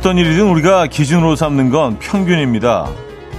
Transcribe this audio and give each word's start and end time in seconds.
어떤 0.00 0.16
일이든 0.16 0.48
우리가 0.48 0.86
기준으로 0.86 1.36
삼는 1.36 1.68
건 1.68 1.98
평균입니다. 1.98 2.88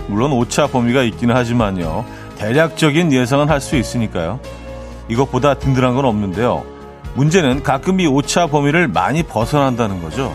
물론 0.05 0.32
오차 0.32 0.68
범위가 0.68 1.02
있기는 1.02 1.36
하지만요. 1.36 2.05
대략적인 2.38 3.11
예상은 3.11 3.50
할 3.50 3.60
수 3.60 3.75
있으니까요. 3.78 4.39
이것보다 5.07 5.55
든든한 5.55 5.96
건 5.96 6.05
없는데요. 6.05 6.64
문제는 7.16 7.64
가끔 7.64 8.00
이 8.00 8.05
오차 8.05 8.46
범위를 8.46 8.88
많이 8.88 9.24
벗어난다는 9.24 10.04
거죠. 10.04 10.32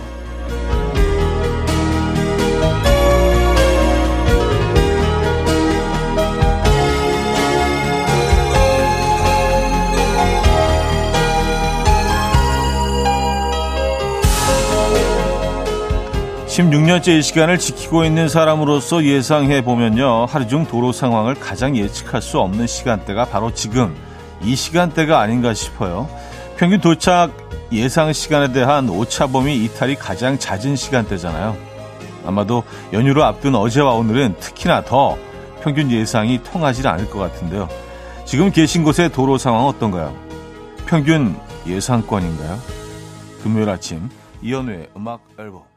16년째 16.56 17.18
이 17.18 17.22
시간을 17.22 17.58
지키고 17.58 18.06
있는 18.06 18.30
사람으로서 18.30 19.04
예상해 19.04 19.62
보면요. 19.62 20.24
하루 20.24 20.48
중 20.48 20.64
도로 20.64 20.90
상황을 20.90 21.34
가장 21.34 21.76
예측할 21.76 22.22
수 22.22 22.40
없는 22.40 22.66
시간대가 22.66 23.26
바로 23.26 23.52
지금 23.52 23.94
이 24.42 24.56
시간대가 24.56 25.20
아닌가 25.20 25.52
싶어요. 25.52 26.08
평균 26.56 26.80
도착 26.80 27.30
예상 27.72 28.10
시간에 28.14 28.54
대한 28.54 28.88
오차 28.88 29.26
범위 29.26 29.64
이탈이 29.64 29.96
가장 29.96 30.38
잦은 30.38 30.76
시간대잖아요. 30.76 31.54
아마도 32.24 32.62
연휴로 32.94 33.22
앞둔 33.22 33.54
어제와 33.54 33.92
오늘은 33.92 34.36
특히나 34.40 34.82
더 34.82 35.18
평균 35.60 35.90
예상이 35.90 36.42
통하지 36.42 36.88
않을 36.88 37.10
것 37.10 37.18
같은데요. 37.18 37.68
지금 38.24 38.50
계신 38.50 38.82
곳의 38.82 39.10
도로 39.12 39.36
상황 39.36 39.66
어떤가요? 39.66 40.16
평균 40.86 41.36
예상권인가요? 41.66 42.58
금요일 43.42 43.68
아침 43.68 44.08
이현우의 44.40 44.88
음악 44.96 45.20
앨범 45.38 45.75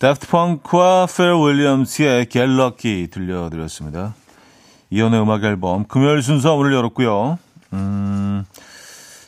다프트 0.00 0.28
펑크와 0.28 1.06
퍼렐 1.14 1.42
윌리엄스의 1.42 2.30
Get 2.30 2.59
Lucky 2.59 3.08
들려드렸습니다. 3.10 4.14
이현우의 4.88 5.20
음악 5.20 5.44
앨범 5.44 5.84
금요일 5.84 6.22
순서 6.22 6.54
오늘 6.54 6.72
열었고요. 6.72 7.38
음, 7.74 8.46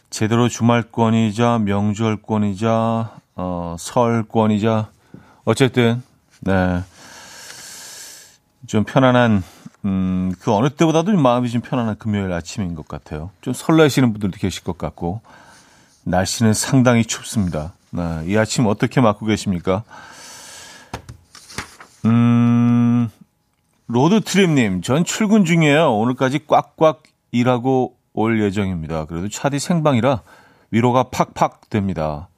제대로 0.09 0.49
주말권이자 0.49 1.59
명절권이자 1.59 3.11
어, 3.37 3.77
설권이자 3.79 4.89
어쨌든 5.45 6.03
네. 6.41 6.83
좀 8.67 8.85
편안한 8.85 9.45
음, 9.85 10.33
그 10.41 10.55
어느 10.55 10.71
때보다도 10.71 11.13
마음이 11.13 11.51
좀 11.51 11.61
편안한 11.61 11.99
금요일 11.99 12.33
아침인 12.33 12.75
것 12.75 12.89
같아요. 12.89 13.29
좀 13.43 13.53
설레시는 13.53 14.15
분들도 14.15 14.39
계실 14.39 14.65
것 14.65 14.79
같고 14.79 15.21
날씨는 16.05 16.55
상당히 16.55 17.05
춥습니다. 17.05 17.75
네, 17.91 18.23
이 18.25 18.39
아침 18.39 18.65
어떻게 18.65 19.03
맞고 19.03 19.27
계십니까? 19.27 19.85
음, 22.05 23.09
로드트립님, 23.87 24.83
전 24.83 25.05
출근 25.05 25.45
중이에요. 25.45 25.93
오늘까지 25.95 26.47
꽉꽉 26.47 27.03
일하고 27.31 27.97
올 28.13 28.43
예정입니다. 28.43 29.07
그래도 29.07 29.29
차디 29.29 29.59
생방이라 29.59 30.23
위로가 30.71 31.05
팍팍 31.05 31.71
됩니다. 31.71 32.29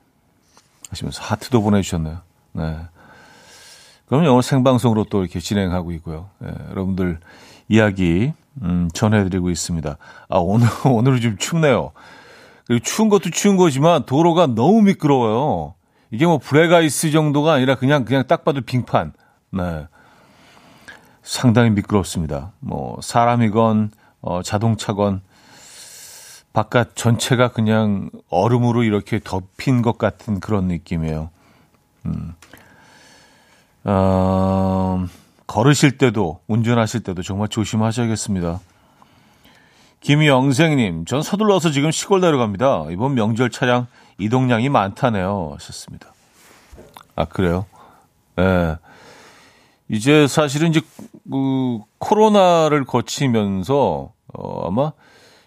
하시면서 0.91 1.23
하트도 1.23 1.63
보내주셨네요. 1.63 2.19
네. 2.53 2.77
그럼 4.07 4.27
오늘 4.27 4.43
생방송으로 4.43 5.05
또 5.11 5.23
이렇게 5.23 5.41
진행하고 5.41 5.93
있고요. 5.93 6.29
네, 6.39 6.51
여러분들 6.71 7.19
이야기, 7.69 8.33
음, 8.63 8.89
전해드리고 8.93 9.51
있습니다. 9.51 9.97
아, 10.29 10.39
오늘, 10.39 10.69
오늘은 10.85 11.21
좀 11.21 11.37
춥네요. 11.39 11.93
그리고 12.67 12.83
추운 12.85 13.09
것도 13.09 13.31
추운 13.31 13.57
거지만 13.57 14.05
도로가 14.05 14.49
너무 14.49 14.83
미끄러워요. 14.83 15.75
이게 16.11 16.27
뭐 16.27 16.39
브레가이스 16.39 17.11
정도가 17.11 17.55
아니라 17.55 17.75
그냥, 17.77 18.05
그냥 18.05 18.25
딱 18.27 18.45
봐도 18.45 18.61
빙판. 18.61 19.13
네. 19.55 19.87
상당히 21.23 21.71
미끄럽습니다. 21.71 22.53
뭐 22.61 22.99
사람이건 23.01 23.91
어, 24.21 24.43
자동차건 24.43 25.23
바깥 26.53 26.95
전체가 26.95 27.49
그냥 27.49 28.11
얼음으로 28.31 28.83
이렇게 28.83 29.21
덮인 29.23 29.83
것 29.83 29.99
같은 29.99 30.41
그런 30.41 30.69
느낌이에요. 30.69 31.31
음. 32.07 32.35
어, 33.85 35.07
걸으실 35.47 35.99
때도 35.99 36.41
운전하실 36.47 37.03
때도 37.03 37.23
정말 37.23 37.49
조심하셔야겠습니다. 37.49 38.61
김영생님, 40.01 41.07
전 41.07 41.23
서둘러서 41.23 41.71
지금 41.71 41.91
시골 41.91 42.21
내려갑니다. 42.21 42.87
이번 42.91 43.15
명절 43.15 43.51
차량 43.51 43.87
이동량이 44.19 44.69
많다네요. 44.69 45.53
하셨습니다. 45.55 46.13
아 47.17 47.25
그래요? 47.25 47.67
예. 48.39 48.43
네. 48.43 48.77
이제 49.89 50.27
사실은 50.27 50.71
이제 50.71 50.81
그 51.31 51.79
코로나를 51.99 52.85
거치면서 52.85 54.13
어 54.33 54.67
아마 54.69 54.93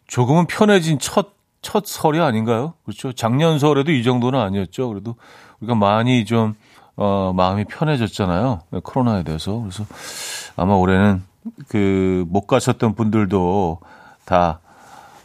조금은 0.08 0.46
편해진 0.48 1.00
첫, 1.00 1.34
첫 1.62 1.86
설이 1.86 2.20
아닌가요? 2.20 2.74
그렇죠. 2.86 3.12
작년 3.14 3.59
설에도 3.59 3.92
이 3.92 4.03
정도는 4.03 4.40
아니었죠. 4.40 4.88
그래도 4.90 5.16
우리가 5.59 5.75
많이 5.75 6.24
좀, 6.25 6.56
어, 6.96 7.34
마음이 7.36 7.66
편해졌잖아요. 7.66 8.62
코로나에 8.84 9.24
대해서. 9.24 9.59
그래서 9.59 9.86
아마 10.56 10.75
올해는 10.75 11.24
그 11.68 12.25
못 12.30 12.48
가셨던 12.48 12.96
분들도 12.96 13.80
다, 14.25 14.59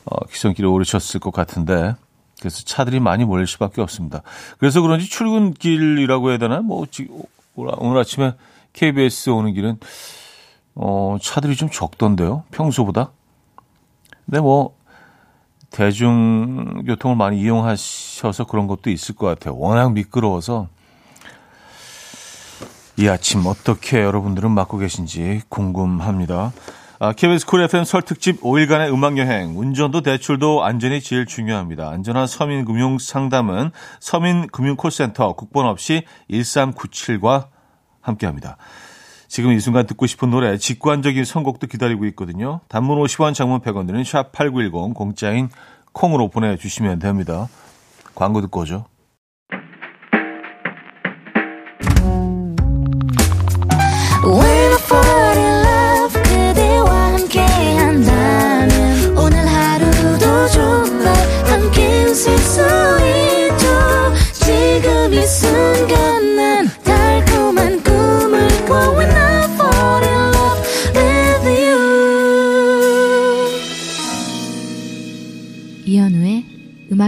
어, 0.04 0.24
기성길에 0.26 0.66
오르셨을 0.66 1.20
것 1.20 1.32
같은데. 1.32 1.94
그래서 2.40 2.64
차들이 2.64 2.98
많이 2.98 3.24
몰릴 3.24 3.46
수밖에 3.46 3.80
없습니다. 3.80 4.22
그래서 4.58 4.82
그런지 4.82 5.08
출근길이라고 5.08 6.30
해야 6.30 6.38
되나? 6.38 6.60
뭐, 6.60 6.84
오늘 7.54 8.00
아침에 8.00 8.34
KBS 8.72 9.30
오는 9.30 9.52
길은 9.54 9.78
어, 10.74 11.16
차들이 11.20 11.56
좀 11.56 11.70
적던데요. 11.70 12.44
평소보다. 12.50 13.12
근데 14.24 14.40
뭐 14.40 14.76
대중교통을 15.70 17.16
많이 17.16 17.40
이용하셔서 17.40 18.44
그런 18.44 18.66
것도 18.66 18.90
있을 18.90 19.14
것 19.14 19.26
같아요. 19.26 19.56
워낙 19.56 19.92
미끄러워서 19.92 20.68
이 22.98 23.08
아침 23.08 23.46
어떻게 23.46 24.02
여러분들은 24.02 24.50
맞고 24.50 24.78
계신지 24.78 25.40
궁금합니다. 25.48 26.52
아, 26.98 27.12
KBS 27.12 27.46
쿨 27.46 27.62
FM 27.62 27.84
설 27.84 28.02
특집 28.02 28.40
5일간의 28.42 28.92
음악 28.92 29.18
여행, 29.18 29.58
운전도 29.58 30.02
대출도 30.02 30.62
안전이 30.62 31.00
제일 31.00 31.26
중요합니다. 31.26 31.88
안전한 31.88 32.28
서민 32.28 32.64
금융 32.64 32.98
상담은 32.98 33.72
서민 33.98 34.46
금융 34.46 34.76
콜센터 34.76 35.32
국번 35.32 35.66
없이 35.66 36.04
1397과 36.30 37.48
함께합니다. 38.02 38.56
지금 39.28 39.52
이 39.52 39.60
순간 39.60 39.86
듣고 39.86 40.06
싶은 40.06 40.28
노래 40.30 40.58
직관적인 40.58 41.24
선곡도 41.24 41.66
기다리고 41.66 42.04
있거든요. 42.06 42.60
단문 42.68 42.98
50원, 42.98 43.32
장문 43.32 43.60
100원 43.60 43.86
드는 43.86 44.02
샵8910 44.02 44.94
공짜인 44.94 45.48
콩으로 45.92 46.28
보내주시면 46.28 46.98
됩니다. 46.98 47.48
광고 48.14 48.42
듣고 48.42 48.60
오죠. 48.60 48.84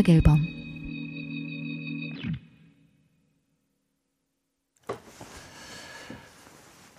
음악 0.04 0.08
앨범 0.08 0.46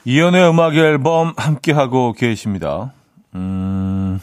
이연의 0.05 0.49
음악 0.49 0.75
앨범 0.75 1.33
함께하고 1.35 2.13
계십니다. 2.13 2.93
음, 3.33 4.19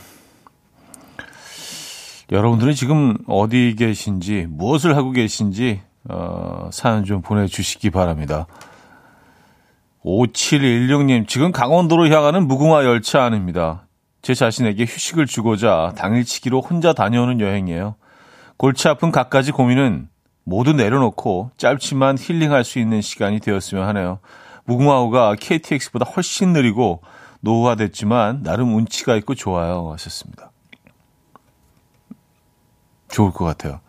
여러분들은 2.31 2.73
지금 2.75 3.17
어디 3.27 3.75
계신지, 3.77 4.47
무엇을 4.49 4.97
하고 4.97 5.11
계신지, 5.11 5.81
어, 6.09 6.71
사연 6.73 7.05
좀 7.05 7.21
보내주시기 7.21 7.91
바랍니다. 7.91 8.47
5716님, 10.05 11.27
지금 11.27 11.51
강원도로 11.51 12.09
향하는 12.09 12.47
무궁화 12.47 12.85
열차 12.85 13.25
안입니다. 13.25 13.87
제 14.23 14.35
자신에게 14.35 14.85
휴식을 14.85 15.27
주고자 15.27 15.95
당일치기로 15.97 16.61
혼자 16.61 16.93
다녀오는 16.93 17.41
여행이에요. 17.41 17.97
골치 18.57 18.89
아픈 18.89 19.11
갖가지 19.11 19.53
고민은 19.53 20.09
모두 20.45 20.73
내려놓고 20.73 21.51
짧지만 21.57 22.17
힐링할 22.19 22.65
수 22.65 22.79
있는 22.79 23.01
시간이 23.01 23.41
되었으면 23.41 23.87
하네요. 23.89 24.19
무궁화호가 24.65 25.37
KTX보다 25.41 26.05
훨씬 26.05 26.53
느리고 26.53 27.03
노후화됐지만 27.41 28.43
나름 28.43 28.75
운치가 28.75 29.17
있고 29.17 29.35
좋아요. 29.35 29.91
하셨습니다. 29.93 30.51
좋을 33.09 33.33
것 33.33 33.45
같아요. 33.45 33.81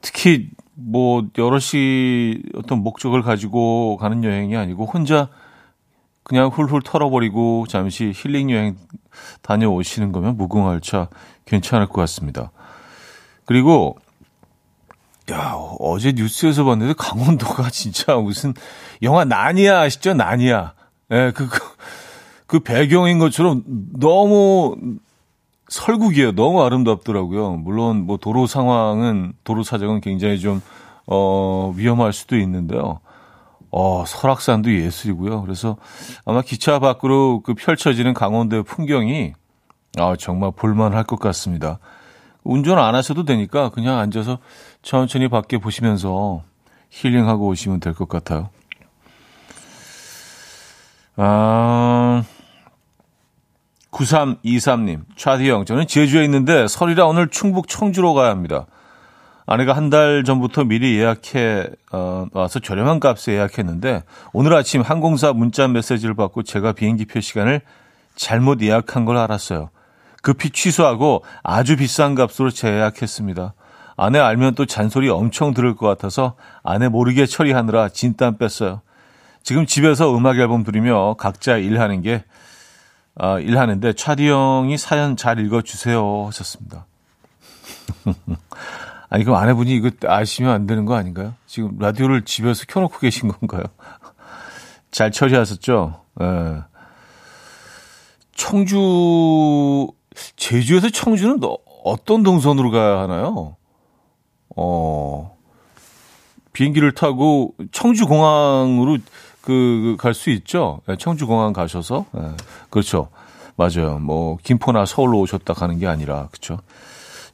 특히 0.00 0.50
뭐 0.74 1.24
여럿이 1.36 2.42
어떤 2.56 2.82
목적을 2.82 3.22
가지고 3.22 3.96
가는 3.98 4.24
여행이 4.24 4.56
아니고 4.56 4.86
혼자 4.86 5.28
그냥 6.22 6.48
훌훌 6.48 6.80
털어버리고 6.82 7.66
잠시 7.68 8.12
힐링 8.14 8.50
여행 8.50 8.76
다녀오시는 9.42 10.12
거면 10.12 10.36
무궁화열차 10.36 11.08
괜찮을 11.44 11.86
것 11.86 12.00
같습니다. 12.02 12.52
그리고 13.50 13.96
야 15.32 15.56
어제 15.80 16.12
뉴스에서 16.12 16.62
봤는데 16.62 16.94
강원도가 16.96 17.68
진짜 17.70 18.14
무슨 18.14 18.54
영화 19.02 19.24
나니아 19.24 19.80
아시죠? 19.80 20.14
나니아. 20.14 20.74
예, 21.10 21.16
네, 21.16 21.30
그, 21.32 21.48
그, 21.48 21.58
그 22.46 22.60
배경인 22.60 23.18
것처럼 23.18 23.64
너무 23.98 24.76
설국이에요. 25.68 26.30
너무 26.30 26.62
아름답더라고요. 26.62 27.56
물론 27.56 28.06
뭐 28.06 28.18
도로 28.18 28.46
상황은 28.46 29.32
도로 29.42 29.64
사정은 29.64 30.00
굉장히 30.00 30.38
좀 30.38 30.62
어, 31.08 31.74
위험할 31.74 32.12
수도 32.12 32.36
있는데요. 32.36 33.00
어, 33.72 34.04
설악산도 34.06 34.72
예술이고요. 34.72 35.42
그래서 35.42 35.76
아마 36.24 36.40
기차 36.40 36.78
밖으로 36.78 37.42
그 37.44 37.54
펼쳐지는 37.54 38.14
강원도의 38.14 38.62
풍경이 38.62 39.32
아, 39.98 40.14
정말 40.16 40.52
볼만할 40.54 41.02
것 41.02 41.18
같습니다. 41.18 41.80
운전 42.44 42.78
안 42.78 42.94
하셔도 42.94 43.24
되니까 43.24 43.68
그냥 43.70 43.98
앉아서 43.98 44.38
천천히 44.82 45.28
밖에 45.28 45.58
보시면서 45.58 46.42
힐링하고 46.90 47.46
오시면 47.48 47.80
될 47.80 47.94
것 47.94 48.08
같아요. 48.08 48.50
아, 51.16 52.24
9323님, 53.90 55.02
차디 55.16 55.50
형, 55.50 55.64
저는 55.64 55.86
제주에 55.86 56.24
있는데 56.24 56.66
설이라 56.68 57.06
오늘 57.06 57.28
충북 57.28 57.68
청주로 57.68 58.14
가야 58.14 58.30
합니다. 58.30 58.66
아내가 59.46 59.72
한 59.74 59.90
달 59.90 60.22
전부터 60.24 60.62
미리 60.64 60.96
예약해 60.96 61.66
어, 61.92 62.26
와서 62.32 62.60
저렴한 62.60 63.00
값에 63.00 63.32
예약했는데 63.32 64.04
오늘 64.32 64.54
아침 64.54 64.80
항공사 64.80 65.32
문자 65.32 65.66
메시지를 65.66 66.14
받고 66.14 66.44
제가 66.44 66.72
비행기표 66.72 67.20
시간을 67.20 67.60
잘못 68.14 68.62
예약한 68.62 69.04
걸 69.04 69.16
알았어요. 69.16 69.70
급히 70.22 70.50
취소하고 70.50 71.24
아주 71.42 71.76
비싼 71.76 72.14
값으로 72.14 72.50
재예약했습니다. 72.50 73.54
아내 73.96 74.18
알면 74.18 74.54
또 74.54 74.66
잔소리 74.66 75.08
엄청 75.10 75.52
들을 75.52 75.76
것 75.76 75.86
같아서 75.86 76.34
아내 76.62 76.88
모르게 76.88 77.26
처리하느라 77.26 77.90
진땀 77.90 78.38
뺐어요. 78.38 78.82
지금 79.42 79.66
집에서 79.66 80.16
음악 80.16 80.38
앨범 80.38 80.64
들으며 80.64 81.14
각자 81.14 81.56
일하는 81.56 82.02
게 82.02 82.24
아, 83.16 83.38
일하는데 83.38 83.92
차디 83.92 84.28
형이 84.28 84.78
사연 84.78 85.16
잘 85.16 85.38
읽어주세요 85.38 86.26
하셨습니다. 86.28 86.86
아니, 89.10 89.24
그럼 89.24 89.38
아내분이 89.38 89.74
이거 89.74 89.90
아시면 90.06 90.52
안 90.52 90.66
되는 90.66 90.84
거 90.84 90.94
아닌가요? 90.94 91.34
지금 91.46 91.76
라디오를 91.78 92.24
집에서 92.24 92.64
켜놓고 92.68 92.98
계신 92.98 93.28
건가요? 93.28 93.64
잘 94.92 95.10
처리하셨죠? 95.10 96.00
예. 96.22 96.62
청주, 98.34 99.88
제주에서 100.36 100.90
청주는 100.90 101.40
어떤 101.84 102.22
동선으로 102.22 102.70
가야 102.70 103.00
하나요? 103.00 103.56
어, 104.56 105.36
비행기를 106.52 106.92
타고 106.92 107.54
청주공항으로 107.72 108.98
그, 109.40 109.96
갈 109.98 110.12
수 110.14 110.30
있죠? 110.30 110.80
예, 110.88 110.96
청주공항 110.96 111.52
가셔서. 111.52 112.06
예, 112.16 112.20
그렇죠. 112.68 113.08
맞아요. 113.56 113.98
뭐, 113.98 114.36
김포나 114.42 114.84
서울로 114.86 115.20
오셨다 115.20 115.54
가는 115.54 115.78
게 115.78 115.86
아니라, 115.86 116.28
그쵸. 116.30 116.58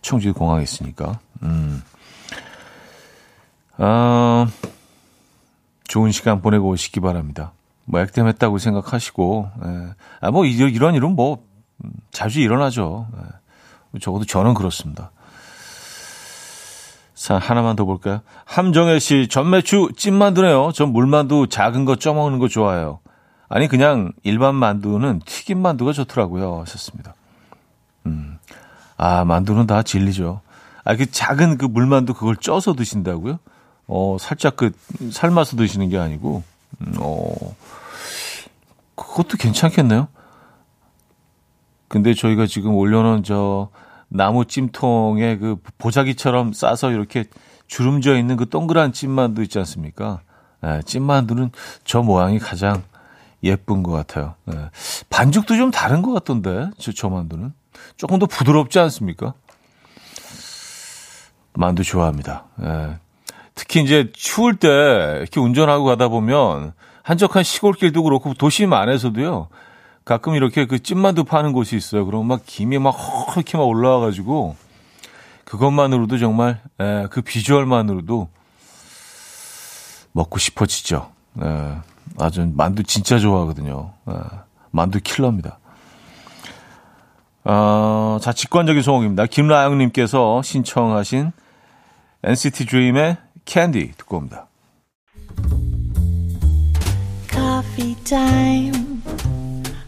청주공항에 0.03 0.63
있으니까. 0.63 1.19
음. 1.43 1.83
아, 3.77 4.47
좋은 5.89 6.13
시간 6.13 6.41
보내고 6.43 6.69
오시기 6.69 7.01
바랍니다. 7.01 7.53
뭐 7.85 8.01
액땜했다고 8.01 8.59
생각하시고, 8.59 9.49
예. 9.65 9.89
아, 10.21 10.31
뭐 10.31 10.45
이런 10.45 10.95
일은 10.95 11.17
뭐 11.17 11.35
음, 11.35 11.46
자주 12.11 12.41
일어나죠. 12.41 13.07
예. 13.17 13.99
적어도 13.99 14.25
저는 14.25 14.55
그렇습니다. 14.55 15.11
자, 17.15 17.39
하나만 17.39 17.77
더 17.77 17.85
볼까요? 17.85 18.21
함정혜 18.45 18.99
씨, 18.99 19.27
전매추 19.29 19.93
찐만두네요. 19.97 20.73
전 20.73 20.93
물만두 20.93 21.49
작은 21.49 21.85
거 21.85 21.97
쪄먹는 21.97 22.39
거 22.39 22.47
좋아해요. 22.47 23.01
아니, 23.49 23.69
그냥 23.69 24.13
일반 24.23 24.55
만두는 24.55 25.23
튀김 25.25 25.59
만두가 25.59 25.93
좋더라고요. 25.93 26.61
하셨습니다. 26.61 27.15
음. 28.05 28.39
아, 28.97 29.25
만두는 29.25 29.67
다 29.67 29.83
진리죠. 29.83 30.41
아, 30.85 30.95
그 30.95 31.11
작은 31.11 31.57
그 31.59 31.65
물만두 31.65 32.15
그걸 32.15 32.37
쪄서 32.37 32.75
드신다고요? 32.75 33.39
어, 33.89 34.17
살짝 34.21 34.57
그 34.57 34.73
삶아서 35.11 35.57
드시는 35.57 35.89
게 35.89 35.99
아니고, 35.99 36.43
음, 36.81 36.95
어, 37.01 37.35
그것도 38.95 39.37
괜찮겠네요. 39.39 40.09
근데 41.89 42.15
저희가 42.15 42.47
지금 42.47 42.75
올려놓은 42.75 43.23
저 43.23 43.69
나무 44.09 44.45
찜통에 44.45 45.39
그 45.39 45.57
보자기처럼 45.79 46.53
싸서 46.53 46.91
이렇게 46.91 47.25
주름져 47.67 48.17
있는 48.17 48.37
그 48.37 48.49
동그란 48.49 48.93
찜만두 48.93 49.43
있지 49.43 49.59
않습니까? 49.59 50.21
예, 50.65 50.81
찜만두는 50.85 51.51
저 51.85 52.03
모양이 52.03 52.39
가장 52.39 52.83
예쁜 53.43 53.83
것 53.83 53.93
같아요. 53.93 54.35
예. 54.53 54.71
반죽도 55.11 55.57
좀 55.57 55.71
다른 55.71 56.03
것 56.03 56.13
같던데, 56.13 56.71
저, 56.79 56.93
저 56.93 57.09
만두는. 57.09 57.53
조금 57.97 58.19
더 58.19 58.27
부드럽지 58.27 58.79
않습니까? 58.79 59.35
만두 61.55 61.83
좋아합니다. 61.83 62.45
예. 62.63 62.99
특히 63.55 63.83
이제 63.83 64.11
추울 64.15 64.57
때 64.57 64.69
이렇게 64.69 65.41
운전하고 65.41 65.85
가다 65.85 66.09
보면 66.09 66.73
한적한 67.03 67.43
시골길도 67.43 68.03
그렇고 68.03 68.35
도심 68.35 68.73
안에서도요. 68.73 69.49
가끔 70.07 70.37
이렇게 70.37 70.67
그 70.67 70.79
찐만두 70.79 71.25
파는 71.25 71.53
곳이 71.53 71.77
있어요. 71.77 72.07
그럼 72.07 72.27
막 72.27 72.41
김이 72.47 72.79
막 72.79 72.91
허렇게 72.93 73.59
막 73.59 73.65
올라와가지고 73.65 74.55
그것만으로도 75.45 76.17
정말 76.19 76.61
예, 76.81 77.09
그 77.11 77.23
비주얼만으로도 77.23 78.29
먹고 80.13 80.39
싶어지죠. 80.39 81.11
예, 81.43 81.79
아주 82.19 82.49
만두 82.55 82.85
진짜 82.85 83.19
좋아하거든요. 83.19 83.95
예, 84.09 84.15
만두 84.71 85.01
킬러입니다. 85.03 85.59
어, 87.43 88.19
자 88.23 88.33
직관적인 88.33 88.83
소목입니다. 88.83 89.27
김라영님께서 89.27 90.41
신청하신 90.41 91.33
NCT 92.23 92.67
Dream의 92.67 93.17
Candy 93.45 93.91
듣고 93.97 94.19
옵니다. 94.19 94.47
Coffee 97.29 97.97
time. 98.05 98.86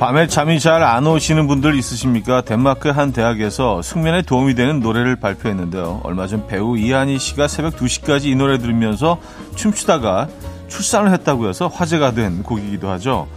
밤에 0.00 0.28
잠이 0.28 0.60
잘 0.60 0.82
안 0.82 1.06
오시는 1.06 1.46
분들 1.46 1.74
있으십니까? 1.74 2.40
덴마크 2.40 2.88
한 2.88 3.12
대학에서 3.12 3.82
숙면에 3.82 4.22
도움이 4.22 4.54
되는 4.54 4.80
노래를 4.80 5.16
발표했는데요. 5.16 6.00
얼마 6.04 6.26
전 6.26 6.46
배우 6.46 6.78
이한희 6.78 7.18
씨가 7.18 7.48
새벽 7.48 7.76
2시까지 7.76 8.24
이 8.24 8.34
노래 8.34 8.56
들으면서 8.56 9.20
춤추다가 9.56 10.28
출산을 10.68 11.12
했다고 11.12 11.50
해서 11.50 11.66
화제가 11.68 12.12
된 12.12 12.42
곡이기도 12.42 12.88
하죠. 12.92 13.28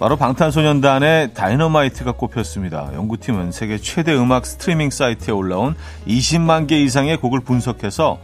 바로 0.00 0.16
방탄소년단의 0.16 1.34
다이너마이트가 1.34 2.12
꼽혔습니다. 2.12 2.90
연구팀은 2.94 3.52
세계 3.52 3.78
최대 3.78 4.12
음악 4.16 4.44
스트리밍 4.44 4.90
사이트에 4.90 5.32
올라온 5.32 5.76
20만 6.08 6.66
개 6.66 6.80
이상의 6.82 7.18
곡을 7.18 7.40
분석해서 7.40 8.18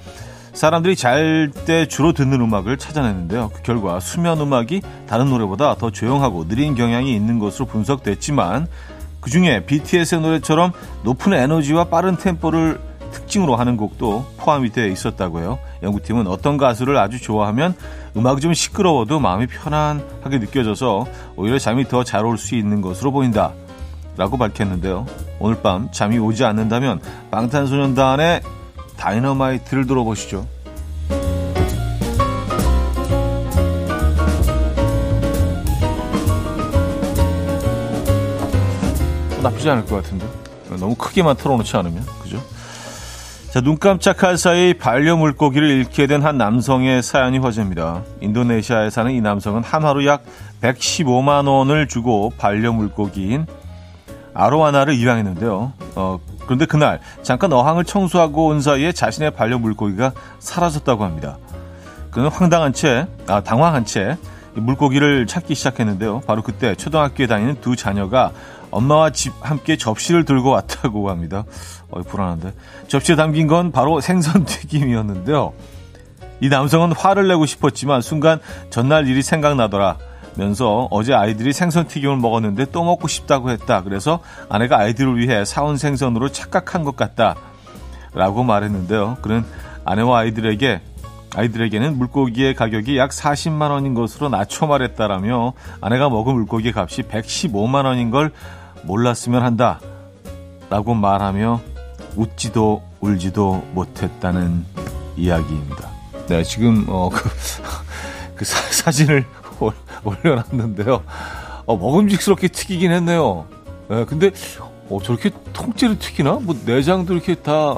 사람들이 0.52 0.96
잘 0.96 1.50
때 1.66 1.86
주로 1.86 2.12
듣는 2.12 2.40
음악을 2.40 2.78
찾아냈는데요. 2.78 3.50
그 3.54 3.62
결과 3.62 4.00
수면 4.00 4.40
음악이 4.40 4.82
다른 5.06 5.28
노래보다 5.28 5.74
더 5.76 5.90
조용하고 5.90 6.48
느린 6.48 6.74
경향이 6.74 7.14
있는 7.14 7.38
것으로 7.38 7.66
분석됐지만 7.66 8.66
그 9.20 9.30
중에 9.30 9.64
BTS의 9.66 10.20
노래처럼 10.20 10.72
높은 11.04 11.32
에너지와 11.32 11.84
빠른 11.84 12.16
템포를 12.16 12.80
특징으로 13.12 13.56
하는 13.56 13.76
곡도 13.76 14.26
포함이 14.36 14.70
되어 14.70 14.86
있었다고 14.86 15.40
해요. 15.40 15.58
연구팀은 15.82 16.26
어떤 16.26 16.56
가수를 16.56 16.96
아주 16.98 17.20
좋아하면 17.20 17.74
음악이 18.16 18.40
좀 18.40 18.52
시끄러워도 18.52 19.18
마음이 19.20 19.46
편안하게 19.46 20.38
느껴져서 20.38 21.06
오히려 21.36 21.58
잠이 21.58 21.84
더 21.88 22.02
잘 22.04 22.24
올 22.24 22.36
수 22.36 22.54
있는 22.54 22.80
것으로 22.82 23.12
보인다. 23.12 23.52
라고 24.16 24.36
밝혔는데요. 24.36 25.06
오늘 25.38 25.62
밤 25.62 25.88
잠이 25.92 26.18
오지 26.18 26.44
않는다면 26.44 27.00
방탄소년단의 27.30 28.40
다이너마이트를 28.98 29.86
들어보시죠. 29.86 30.46
나쁘지 39.42 39.70
않을 39.70 39.86
것 39.86 39.96
같은데 39.96 40.26
너무 40.78 40.94
크게만 40.94 41.36
틀어놓지 41.36 41.76
않으면 41.76 42.04
그죠? 42.22 42.40
자, 43.50 43.60
눈 43.62 43.78
깜짝할 43.78 44.36
사이 44.36 44.74
반려물고기를 44.74 45.66
잃게 45.68 46.06
된 46.06 46.22
한 46.22 46.36
남성의 46.36 47.02
사연이 47.02 47.38
화제입니다. 47.38 48.02
인도네시아에 48.20 48.90
사는 48.90 49.10
이 49.12 49.20
남성은 49.20 49.62
하나로 49.64 50.04
약 50.04 50.24
115만 50.60 51.48
원을 51.48 51.88
주고 51.88 52.32
반려물고기인 52.36 53.46
아로하나를 54.34 54.94
입양했는데요. 54.94 55.72
어, 55.94 56.18
그런데 56.48 56.64
그날 56.64 56.98
잠깐 57.22 57.52
어항을 57.52 57.84
청소하고 57.84 58.46
온 58.46 58.62
사이에 58.62 58.90
자신의 58.90 59.32
반려 59.32 59.58
물고기가 59.58 60.12
사라졌다고 60.38 61.04
합니다. 61.04 61.36
그는 62.10 62.30
황당한 62.30 62.72
채, 62.72 63.06
아, 63.26 63.42
당황한 63.42 63.84
채 63.84 64.16
물고기를 64.54 65.26
찾기 65.26 65.54
시작했는데요. 65.54 66.22
바로 66.26 66.42
그때 66.42 66.74
초등학교에 66.74 67.26
다니는 67.26 67.60
두 67.60 67.76
자녀가 67.76 68.32
엄마와 68.70 69.10
집 69.10 69.34
함께 69.40 69.76
접시를 69.76 70.24
들고 70.24 70.48
왔다고 70.48 71.10
합니다. 71.10 71.44
어, 71.90 72.00
불안한데. 72.00 72.54
접시에 72.88 73.14
담긴 73.14 73.46
건 73.46 73.70
바로 73.70 74.00
생선 74.00 74.46
튀김이었는데요. 74.46 75.52
이 76.40 76.48
남성은 76.48 76.92
화를 76.92 77.28
내고 77.28 77.44
싶었지만 77.44 78.00
순간 78.00 78.40
전날 78.70 79.06
일이 79.06 79.22
생각나더라. 79.22 79.98
면서 80.38 80.86
어제 80.92 81.12
아이들이 81.12 81.52
생선 81.52 81.88
튀김을 81.88 82.16
먹었는데 82.16 82.66
또 82.66 82.84
먹고 82.84 83.08
싶다고 83.08 83.50
했다. 83.50 83.82
그래서 83.82 84.20
아내가 84.48 84.78
아이들을 84.78 85.18
위해 85.18 85.44
사온 85.44 85.76
생선으로 85.76 86.30
착각한 86.30 86.84
것 86.84 86.94
같다. 86.96 87.34
라고 88.14 88.44
말했는데요. 88.44 89.18
그는 89.20 89.44
아내와 89.84 90.20
아이들에게 90.20 90.80
아이들에게는 91.34 91.98
물고기의 91.98 92.54
가격이 92.54 92.96
약 92.96 93.10
40만 93.10 93.70
원인 93.70 93.94
것으로 93.94 94.28
낮춰 94.28 94.66
말했다라며 94.66 95.52
아내가 95.80 96.08
먹은 96.08 96.34
물고기 96.34 96.72
값이 96.74 97.02
115만 97.02 97.84
원인 97.84 98.10
걸 98.10 98.30
몰랐으면 98.82 99.42
한다. 99.42 99.80
라고 100.70 100.94
말하며 100.94 101.60
웃지도 102.16 102.82
울지도 103.00 103.64
못했다는 103.72 104.64
이야기입니다. 105.16 105.88
네, 106.28 106.42
지금 106.44 106.84
어, 106.88 107.10
그, 107.12 107.28
그 108.36 108.44
사, 108.44 108.90
진을 108.90 109.24
올려놨는데요. 110.04 111.02
어, 111.66 111.76
먹음직스럽게 111.76 112.48
튀기긴 112.48 112.92
했네요. 112.92 113.46
네, 113.88 114.04
근데 114.04 114.30
어, 114.88 114.98
저렇게 115.02 115.30
통째로 115.52 115.98
튀기나? 115.98 116.38
뭐 116.42 116.56
내장도 116.64 117.14
이렇게 117.14 117.34
다 117.34 117.76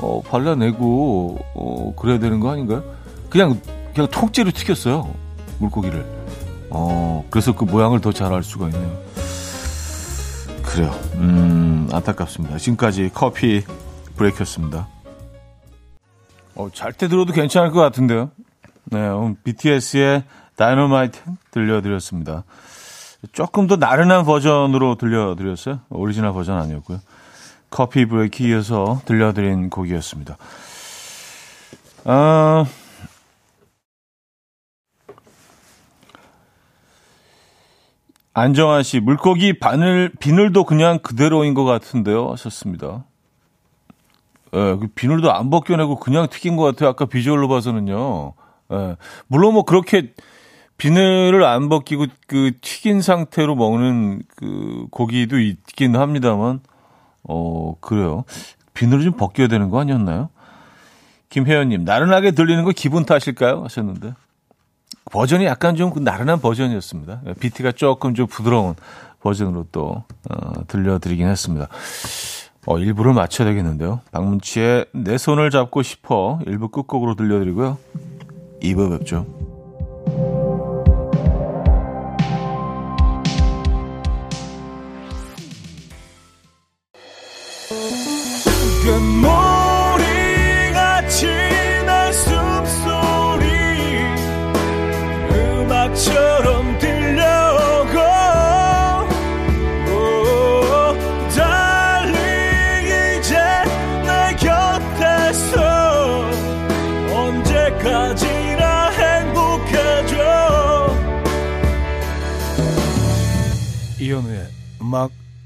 어, 0.00 0.22
발라내고 0.22 1.38
어, 1.54 1.94
그래야 1.96 2.18
되는 2.18 2.40
거 2.40 2.50
아닌가요? 2.50 2.82
그냥 3.30 3.60
그냥 3.94 4.08
통째로 4.10 4.50
튀겼어요 4.50 5.12
물고기를. 5.58 6.04
어, 6.70 7.24
그래서 7.30 7.54
그 7.54 7.64
모양을 7.64 8.00
더 8.00 8.12
잘 8.12 8.32
알 8.32 8.42
수가 8.42 8.66
있네요. 8.66 8.98
그래요. 10.62 10.90
음, 11.14 11.88
안타깝습니다. 11.92 12.58
지금까지 12.58 13.10
커피 13.14 13.62
브레이크였습니다. 14.16 14.86
어, 16.54 16.68
잘 16.74 16.92
때 16.92 17.08
들어도 17.08 17.32
괜찮을 17.32 17.70
것 17.70 17.80
같은데요. 17.80 18.30
네, 18.90 19.08
BTS의 19.44 20.24
다이너마이트 20.58 21.22
들려드렸습니다. 21.52 22.42
조금 23.32 23.68
더 23.68 23.76
나른한 23.76 24.24
버전으로 24.24 24.96
들려드렸어요. 24.96 25.80
오리지널 25.88 26.32
버전 26.32 26.58
아니었고요. 26.58 27.00
커피 27.70 28.06
브레이크 28.06 28.42
이어서 28.42 29.00
들려드린 29.04 29.70
곡이었습니다. 29.70 30.36
아, 32.06 32.64
안정환 38.34 38.82
씨, 38.82 38.98
물고기 38.98 39.58
바늘, 39.58 40.10
비늘도 40.18 40.64
그냥 40.64 40.98
그대로인 40.98 41.54
것 41.54 41.64
같은데요. 41.64 42.32
하셨습니다. 42.32 43.04
예, 44.54 44.76
그 44.76 44.88
비늘도 44.94 45.32
안 45.32 45.50
벗겨내고 45.50 46.00
그냥 46.00 46.28
튀긴 46.28 46.56
것 46.56 46.64
같아요. 46.64 46.88
아까 46.88 47.04
비주얼로 47.04 47.46
봐서는요. 47.48 48.32
예, 48.72 48.96
물론 49.28 49.54
뭐 49.54 49.64
그렇게 49.64 50.14
비늘을 50.78 51.44
안 51.44 51.68
벗기고 51.68 52.06
그 52.26 52.52
튀긴 52.60 53.02
상태로 53.02 53.56
먹는 53.56 54.22
그 54.36 54.86
고기도 54.90 55.38
있긴 55.38 55.96
합니다만, 55.96 56.60
어, 57.24 57.74
그래요. 57.80 58.24
비늘을 58.74 59.02
좀 59.02 59.12
벗겨야 59.14 59.48
되는 59.48 59.70
거 59.70 59.80
아니었나요? 59.80 60.30
김혜연님, 61.30 61.84
나른하게 61.84 62.30
들리는 62.30 62.64
거 62.64 62.70
기분 62.74 63.04
탓일까요? 63.04 63.64
하셨는데. 63.64 64.14
버전이 65.10 65.46
약간 65.46 65.74
좀그 65.74 65.98
나른한 65.98 66.40
버전이었습니다. 66.40 67.22
비트가 67.40 67.72
조금 67.72 68.14
좀 68.14 68.26
부드러운 68.26 68.74
버전으로 69.20 69.66
또 69.72 70.04
어, 70.30 70.66
들려드리긴 70.68 71.26
했습니다. 71.26 71.68
어, 72.66 72.78
일부를 72.78 73.14
맞춰야 73.14 73.48
되겠는데요. 73.48 74.00
박문치의 74.12 74.86
내 74.92 75.18
손을 75.18 75.50
잡고 75.50 75.82
싶어 75.82 76.38
일부 76.46 76.68
끝곡으로 76.68 77.14
들려드리고요. 77.14 77.78
2부 78.62 78.98
뵙죠. 78.98 79.37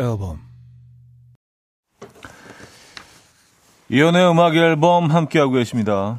앨범 0.02 0.40
이연의 3.88 4.30
음악 4.30 4.56
앨범 4.56 5.10
함께하고 5.10 5.52
계십니다. 5.52 6.18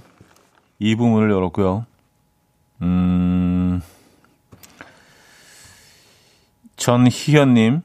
2부 0.77 0.95
문을 0.95 1.31
열었고요. 1.31 1.85
음, 2.83 3.81
전희현님, 6.75 7.81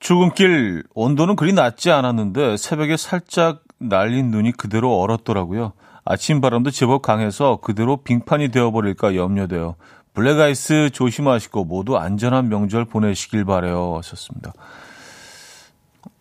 출근길 0.00 0.84
온도는 0.94 1.36
그리 1.36 1.52
낮지 1.52 1.90
않았는데 1.90 2.56
새벽에 2.56 2.96
살짝 2.96 3.62
날린 3.78 4.30
눈이 4.30 4.52
그대로 4.52 4.98
얼었더라고요. 5.00 5.72
아침 6.04 6.40
바람도 6.40 6.70
제법 6.70 7.02
강해서 7.02 7.56
그대로 7.56 7.98
빙판이 7.98 8.50
되어버릴까 8.50 9.16
염려돼요. 9.16 9.76
블랙아이스 10.14 10.90
조심하시고 10.92 11.64
모두 11.64 11.98
안전한 11.98 12.48
명절 12.48 12.84
보내시길 12.84 13.44
바래요. 13.44 13.96
하셨습니다. 13.96 14.52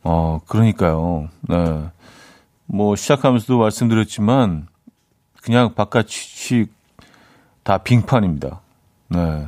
어, 0.04 0.40
그러니까요. 0.48 1.30
네. 1.42 1.84
뭐 2.66 2.96
시작하면서도 2.96 3.58
말씀드렸지만 3.58 4.68
그냥 5.42 5.74
바깥이 5.76 6.68
다 7.64 7.78
빙판입니다. 7.78 8.62
네. 9.10 9.48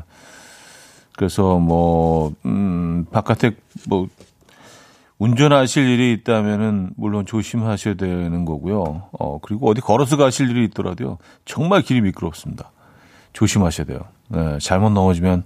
그래서 1.16 1.58
뭐 1.58 2.34
음, 2.46 3.06
바깥에 3.12 3.56
뭐 3.88 4.08
운전하실 5.18 5.88
일이 5.88 6.14
있다면은 6.14 6.92
물론 6.98 7.26
조심하셔야 7.26 7.94
되는 7.94 8.44
거고요. 8.44 9.10
어, 9.14 9.40
그리고 9.42 9.70
어디 9.70 9.80
걸어서 9.80 10.18
가실 10.18 10.50
일이 10.50 10.66
있더라도요. 10.66 11.18
정말 11.46 11.82
길이 11.82 12.02
미끄럽습니다. 12.02 12.72
조심하셔야 13.32 13.86
돼요. 13.86 14.02
네, 14.28 14.58
잘못 14.60 14.90
넘어지면 14.90 15.44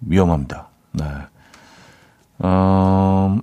위험합니다. 0.00 0.68
네. 0.92 1.04
어, 2.40 3.38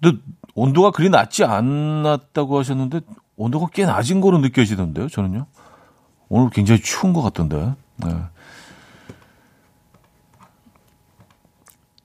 근데 0.00 0.18
온도가 0.54 0.90
그리 0.90 1.08
낮지 1.08 1.44
않았다고 1.44 2.58
하셨는데 2.58 3.00
온도가 3.36 3.68
꽤 3.72 3.84
낮은 3.84 4.20
거로 4.20 4.38
느껴지던데요, 4.38 5.08
저는요. 5.08 5.46
오늘 6.28 6.50
굉장히 6.50 6.80
추운 6.80 7.12
것 7.12 7.22
같던데. 7.22 7.74
네. 7.96 8.16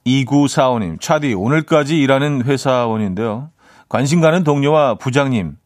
2945님, 0.06 1.00
차디, 1.00 1.34
오늘까지 1.34 1.98
일하는 1.98 2.44
회사원인데요. 2.44 3.50
관심 3.88 4.20
가는 4.20 4.42
동료와 4.44 4.96
부장님, 4.96 5.56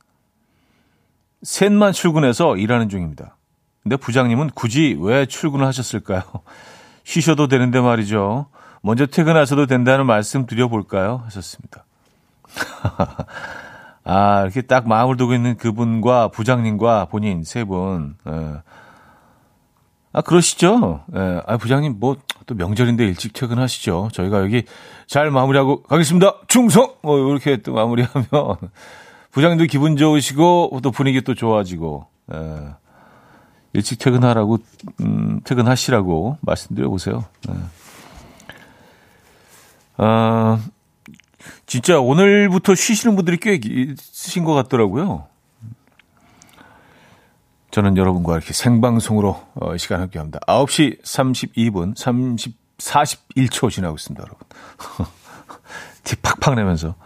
셋만 1.43 1.93
출근해서 1.93 2.57
일하는 2.57 2.89
중입니다. 2.89 3.37
근데 3.83 3.97
부장님은 3.97 4.51
굳이 4.55 4.97
왜 5.01 5.27
출근을 5.27 5.67
하셨을까요? 5.67 6.23
쉬셔도 7.05 7.49
되는데 7.49 7.81
말이죠. 7.81 8.47
먼저 8.83 9.07
퇴근하셔도 9.07 9.67
된다는 9.67 10.07
말씀 10.07 10.47
드려볼까요? 10.47 11.23
하셨습니다. 11.25 11.85
아, 14.05 14.43
이렇게 14.43 14.63
딱 14.63 14.89
마음을 14.89 15.17
두고 15.17 15.35
있는 15.35 15.57
그분과 15.57 16.29
부장님과 16.29 17.07
본인 17.07 17.45
세 17.45 17.65
분. 17.65 18.17
예. 18.29 18.57
아, 20.13 20.21
그러시죠? 20.21 21.05
예. 21.15 21.41
아, 21.47 21.57
부장님 21.57 21.99
뭐또또 22.01 22.55
명절인데 22.57 23.05
일찍 23.07 23.33
퇴근하시죠. 23.33 24.09
저희가 24.13 24.41
여기 24.41 24.65
잘 25.07 25.31
마무리하고 25.31 25.85
가겠습니다. 25.85 26.41
충성! 26.49 26.95
뭐, 27.03 27.19
이렇게 27.31 27.59
또 27.59 27.73
마무리하면 27.73 28.27
부장님도 29.31 29.67
기분 29.67 29.97
좋으시고 29.97 30.81
또 30.83 30.91
분위기 30.91 31.23
또 31.23 31.35
좋아지고, 31.35 32.07
예. 32.35 32.75
일찍 33.75 34.01
퇴근하라고, 34.01 34.59
음, 35.01 35.41
퇴근하시라고 35.45 36.39
말씀드려 36.41 36.89
보세요. 36.89 37.25
예. 37.49 37.55
아, 40.05 40.59
진짜 41.67 42.01
오늘부터 42.01 42.75
쉬시는 42.75 43.15
분들이 43.15 43.37
꽤 43.37 43.55
있으신 43.63 44.43
것 44.45 44.53
같더라고요. 44.55 45.29
저는 47.71 47.97
여러분과 47.97 48.37
이렇게 48.37 48.53
생방송으로 48.53 49.41
어, 49.55 49.77
시간 49.77 50.01
함께 50.01 50.19
합니다. 50.19 50.41
9시 50.49 51.03
32분, 51.03 51.97
30, 51.97 52.57
41초 52.79 53.71
지나고 53.71 53.95
있습니다, 53.95 54.23
여러분. 54.23 54.47
티 56.03 56.17
팍팍 56.17 56.57
내면서. 56.57 56.97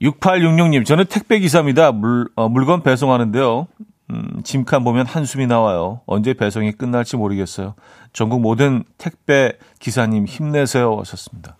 6866님, 0.00 0.86
저는 0.86 1.06
택배기사입니다. 1.06 1.90
물, 1.90 2.28
어, 2.36 2.48
물건 2.48 2.82
배송하는데요. 2.84 3.66
음, 4.10 4.40
짐칸 4.44 4.84
보면 4.84 5.06
한숨이 5.06 5.46
나와요. 5.46 6.00
언제 6.06 6.32
배송이 6.34 6.72
끝날지 6.72 7.16
모르겠어요. 7.16 7.74
전국 8.12 8.40
모든 8.40 8.84
택배 8.98 9.52
기사님 9.80 10.26
힘내세요. 10.26 10.96
하셨습니다. 10.98 11.56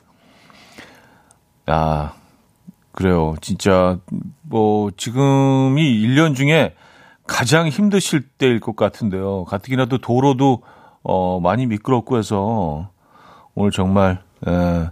아, 1.67 2.13
그래요. 2.93 3.35
진짜, 3.41 3.99
뭐, 4.43 4.91
지금이 4.97 5.83
1년 6.07 6.37
중에 6.37 6.75
가장 7.27 7.69
힘드실 7.69 8.29
때일 8.39 8.61
것 8.61 8.77
같은데요. 8.77 9.45
가뜩이나도 9.45 9.99
도로도 9.99 10.63
어, 11.03 11.41
많이 11.41 11.67
미끄럽고 11.67 12.19
해서 12.19 12.91
오늘 13.55 13.71
정말 13.73 14.23
에, 14.47 14.91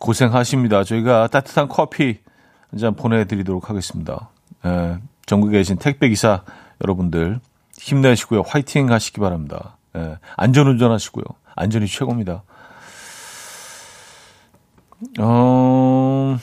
고생하십니다. 0.00 0.84
저희가 0.84 1.28
따뜻한 1.28 1.68
커피 1.68 2.18
한 2.70 2.78
잔 2.80 2.94
보내드리도록 2.94 3.68
하겠습니다. 3.68 4.30
에, 4.64 4.96
전국에 5.26 5.58
계신 5.58 5.76
택배기사 5.76 6.42
여러분들 6.82 7.40
힘내시고요. 7.78 8.42
화이팅 8.42 8.90
하시기 8.92 9.20
바랍니다. 9.20 9.76
에, 9.96 10.16
안전운전 10.36 10.90
하시고요. 10.90 11.24
안전이 11.54 11.86
최고입니다. 11.86 12.42
어, 15.18 16.38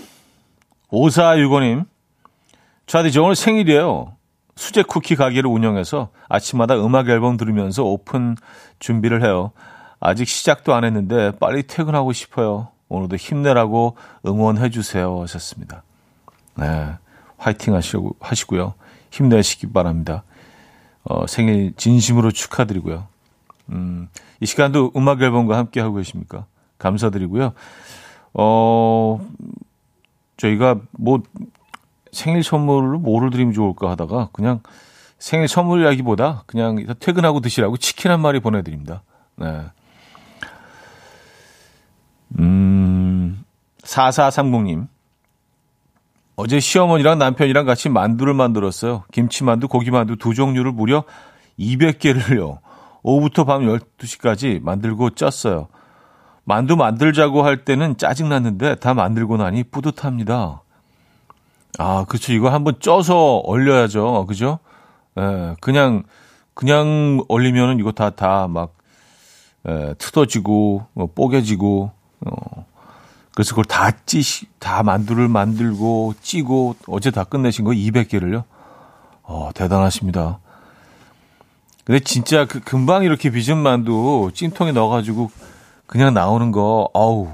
5465님. 0.91 1.85
차디, 2.87 3.11
저 3.11 3.23
오늘 3.23 3.35
생일이에요. 3.35 4.13
수제 4.55 4.83
쿠키 4.83 5.15
가게를 5.15 5.49
운영해서 5.49 6.09
아침마다 6.27 6.75
음악 6.75 7.07
앨범 7.07 7.37
들으면서 7.37 7.83
오픈 7.83 8.35
준비를 8.79 9.23
해요. 9.23 9.51
아직 10.01 10.27
시작도 10.27 10.73
안 10.73 10.83
했는데 10.83 11.31
빨리 11.39 11.63
퇴근하고 11.63 12.11
싶어요. 12.11 12.69
오늘도 12.89 13.15
힘내라고 13.15 13.95
응원해 14.25 14.69
주세요. 14.69 15.21
하셨습니다. 15.21 15.83
네. 16.55 16.89
화이팅 17.39 17.73
하시고, 17.73 18.15
하시고요. 18.19 18.75
힘내시기 19.09 19.71
바랍니다. 19.71 20.23
어, 21.03 21.25
생일 21.25 21.73
진심으로 21.75 22.31
축하드리고요. 22.31 23.07
음, 23.69 24.09
이 24.39 24.45
시간도 24.45 24.91
음악 24.95 25.21
앨범과 25.21 25.57
함께 25.57 25.79
하고 25.79 25.95
계십니까? 25.95 26.45
감사드리고요. 26.77 27.53
어, 28.33 29.27
저희가 30.37 30.79
뭐 30.91 31.21
생일 32.11 32.43
선물로 32.43 32.99
뭐를 32.99 33.29
드리면 33.29 33.53
좋을까 33.53 33.89
하다가 33.91 34.29
그냥 34.31 34.61
생일 35.17 35.47
선물이라기보다 35.47 36.43
그냥 36.45 36.85
퇴근하고 36.99 37.41
드시라고 37.41 37.77
치킨 37.77 38.11
한 38.11 38.21
마리 38.21 38.39
보내드립니다. 38.39 39.03
네. 39.35 39.65
음, 42.39 43.43
4430님. 43.83 44.87
어제 46.41 46.61
시어머니랑 46.61 47.19
남편이랑 47.19 47.65
같이 47.65 47.89
만두를 47.89 48.33
만들었어요. 48.33 49.03
김치만두, 49.11 49.67
고기만두 49.67 50.15
두 50.15 50.33
종류를 50.33 50.71
무려 50.71 51.03
200개를요. 51.59 52.59
오후부터 53.03 53.43
밤 53.43 53.63
12시까지 53.63 54.63
만들고 54.63 55.09
쪘어요. 55.09 55.67
만두 56.45 56.77
만들자고 56.77 57.43
할 57.43 57.65
때는 57.65 57.97
짜증났는데 57.97 58.75
다 58.75 58.93
만들고 58.93 59.35
나니 59.35 59.65
뿌듯합니다. 59.65 60.63
아, 61.77 62.05
그렇죠. 62.07 62.31
이거 62.31 62.47
한번 62.47 62.75
쪄서 62.79 63.39
얼려야죠. 63.39 64.25
그죠? 64.25 64.59
예, 65.19 65.57
그냥, 65.59 66.03
그냥 66.53 67.21
얼리면은 67.27 67.79
이거 67.79 67.91
다, 67.91 68.11
다 68.11 68.47
막, 68.47 68.77
예, 69.67 69.93
틀어지고, 69.97 70.85
뭐, 70.93 71.09
뽀개지고, 71.13 71.91
어. 72.27 72.31
그래서 73.39 73.51
그걸 73.51 73.63
다 73.63 73.91
찌, 74.05 74.21
다 74.59 74.83
만두를 74.83 75.29
만들고, 75.29 76.13
찌고, 76.21 76.75
어제 76.87 77.09
다 77.09 77.23
끝내신 77.23 77.63
거 77.63 77.71
200개를요? 77.71 78.43
어, 79.23 79.51
대단하십니다. 79.55 80.39
근데 81.85 82.01
진짜 82.01 82.43
그 82.43 82.59
금방 82.59 83.05
이렇게 83.05 83.29
빚은 83.29 83.55
만두 83.55 84.29
찜통에 84.33 84.73
넣어가지고 84.73 85.31
그냥 85.85 86.13
나오는 86.13 86.51
거, 86.51 86.89
아우, 86.93 87.29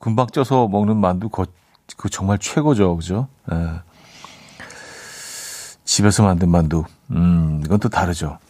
금방 0.00 0.26
쪄서 0.26 0.66
먹는 0.66 0.96
만두, 0.96 1.28
거, 1.28 1.46
그 1.96 2.10
정말 2.10 2.38
최고죠. 2.38 2.96
그죠? 2.96 3.28
예. 3.52 3.56
집에서 5.84 6.24
만든 6.24 6.48
만두. 6.48 6.82
음, 7.12 7.62
이건 7.64 7.78
또 7.78 7.88
다르죠. 7.88 8.40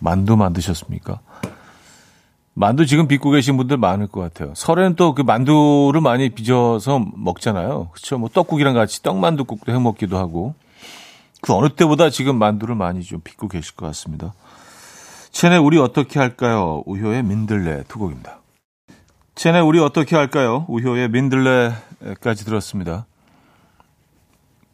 만두 0.00 0.36
만드셨습니까? 0.36 1.20
만두 2.54 2.84
지금 2.86 3.08
빚고 3.08 3.30
계신 3.30 3.56
분들 3.56 3.76
많을 3.78 4.06
것 4.06 4.20
같아요. 4.20 4.52
설에는 4.54 4.96
또 4.96 5.14
그 5.14 5.22
만두를 5.22 6.00
많이 6.00 6.30
빚어서 6.30 7.04
먹잖아요. 7.16 7.88
그렇죠? 7.92 8.18
뭐 8.18 8.28
떡국이랑 8.28 8.74
같이 8.74 9.02
떡만두국도 9.02 9.72
해 9.72 9.78
먹기도 9.78 10.18
하고. 10.18 10.54
그 11.40 11.54
어느 11.54 11.70
때보다 11.70 12.08
지금 12.10 12.38
만두를 12.38 12.74
많이 12.74 13.02
좀 13.02 13.20
빚고 13.20 13.48
계실 13.48 13.74
것 13.74 13.86
같습니다. 13.86 14.32
첸의 15.32 15.58
우리 15.58 15.78
어떻게 15.78 16.20
할까요? 16.20 16.82
우효의 16.86 17.22
민들레 17.24 17.84
두 17.88 17.98
곡입니다. 17.98 18.38
첸의 19.34 19.62
우리 19.62 19.80
어떻게 19.80 20.14
할까요? 20.14 20.66
우효의 20.68 21.08
민들레까지 21.08 22.44
들었습니다. 22.44 23.06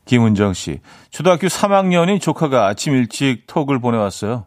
김은정 0.04 0.52
씨. 0.52 0.80
초등학교 1.10 1.46
3학년인 1.46 2.20
조카가 2.20 2.66
아침 2.66 2.94
일찍 2.94 3.46
톡을 3.46 3.78
보내왔어요. 3.78 4.46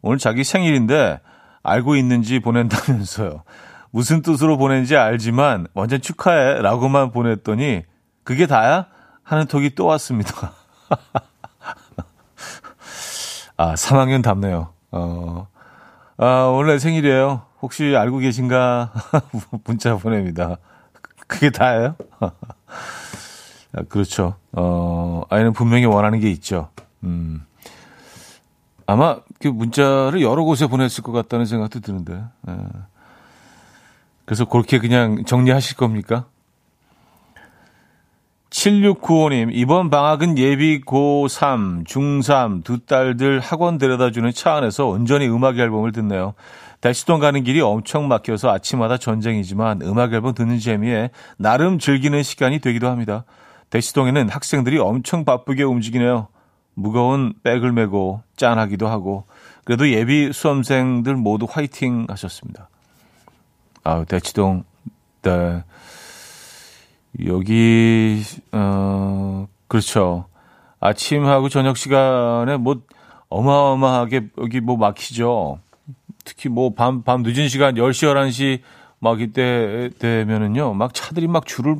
오늘 0.00 0.18
자기 0.18 0.42
생일인데 0.42 1.20
알고 1.62 1.96
있는지 1.96 2.40
보낸다면서요. 2.40 3.42
무슨 3.90 4.22
뜻으로 4.22 4.56
보낸지 4.56 4.96
알지만 4.96 5.66
완전 5.74 6.00
축하해 6.00 6.62
라고만 6.62 7.12
보냈더니 7.12 7.82
그게 8.24 8.46
다야? 8.46 8.86
하는 9.22 9.46
톡이 9.46 9.74
또 9.74 9.86
왔습니다. 9.86 10.52
아, 13.56 13.74
3학년 13.74 14.22
답네요. 14.22 14.72
어, 14.90 15.46
아, 16.16 16.26
원래 16.26 16.78
생일이에요. 16.78 17.42
혹시 17.60 17.94
알고 17.96 18.18
계신가? 18.18 18.92
문자 19.64 19.96
보냅니다. 19.96 20.56
그게 21.26 21.50
다예요? 21.50 21.94
아, 22.20 23.82
그렇죠. 23.88 24.36
어, 24.52 25.22
아이는 25.30 25.52
분명히 25.52 25.84
원하는 25.84 26.18
게 26.20 26.30
있죠. 26.30 26.70
음. 27.04 27.44
아마 28.86 29.18
그 29.42 29.48
문자를 29.48 30.22
여러 30.22 30.44
곳에 30.44 30.66
보냈을 30.66 31.02
것 31.02 31.12
같다는 31.12 31.46
생각도 31.46 31.80
드는데. 31.80 32.22
예. 32.48 32.56
그래서 34.24 34.44
그렇게 34.44 34.78
그냥 34.78 35.24
정리하실 35.24 35.76
겁니까? 35.76 36.26
7695님, 38.50 39.50
이번 39.52 39.90
방학은 39.90 40.38
예비 40.38 40.82
고3, 40.82 41.86
중3 41.86 42.62
두 42.62 42.78
딸들 42.84 43.40
학원 43.40 43.78
데려다 43.78 44.10
주는 44.10 44.30
차 44.30 44.54
안에서 44.54 44.86
온전히 44.86 45.26
음악 45.26 45.58
앨범을 45.58 45.92
듣네요. 45.92 46.34
대시동 46.82 47.18
가는 47.18 47.42
길이 47.44 47.60
엄청 47.60 48.08
막혀서 48.08 48.50
아침마다 48.50 48.98
전쟁이지만 48.98 49.80
음악 49.82 50.12
앨범 50.12 50.34
듣는 50.34 50.58
재미에 50.58 51.10
나름 51.38 51.78
즐기는 51.78 52.22
시간이 52.22 52.58
되기도 52.58 52.88
합니다. 52.88 53.24
대시동에는 53.70 54.28
학생들이 54.28 54.78
엄청 54.78 55.24
바쁘게 55.24 55.62
움직이네요. 55.62 56.28
무거운 56.74 57.34
백을 57.42 57.72
메고 57.72 58.22
짠하기도 58.36 58.88
하고 58.88 59.24
그래도 59.64 59.88
예비 59.90 60.32
수험생들 60.32 61.14
모두 61.16 61.46
화이팅 61.48 62.06
하셨습니다. 62.08 62.68
아, 63.84 64.04
대치동 64.04 64.64
네. 65.22 65.64
여기 67.26 68.22
어 68.52 69.46
그렇죠. 69.68 70.26
아침하고 70.80 71.48
저녁 71.48 71.76
시간에 71.76 72.56
뭐 72.56 72.80
어마어마하게 73.28 74.28
여기 74.38 74.60
뭐 74.60 74.76
막히죠. 74.76 75.58
특히 76.24 76.48
뭐 76.48 76.74
밤 76.74 77.02
밤 77.02 77.22
늦은 77.22 77.48
시간 77.48 77.74
10시 77.74 78.08
11시 78.12 78.60
막 78.98 79.20
이때 79.20 79.90
되면은요. 79.98 80.74
막 80.74 80.94
차들이 80.94 81.26
막 81.26 81.46
줄을 81.46 81.76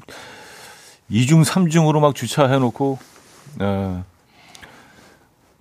2중, 1.11 1.44
3중으로 1.44 2.00
막 2.00 2.14
주차해 2.14 2.59
놓고, 2.59 2.98
네. 3.59 4.02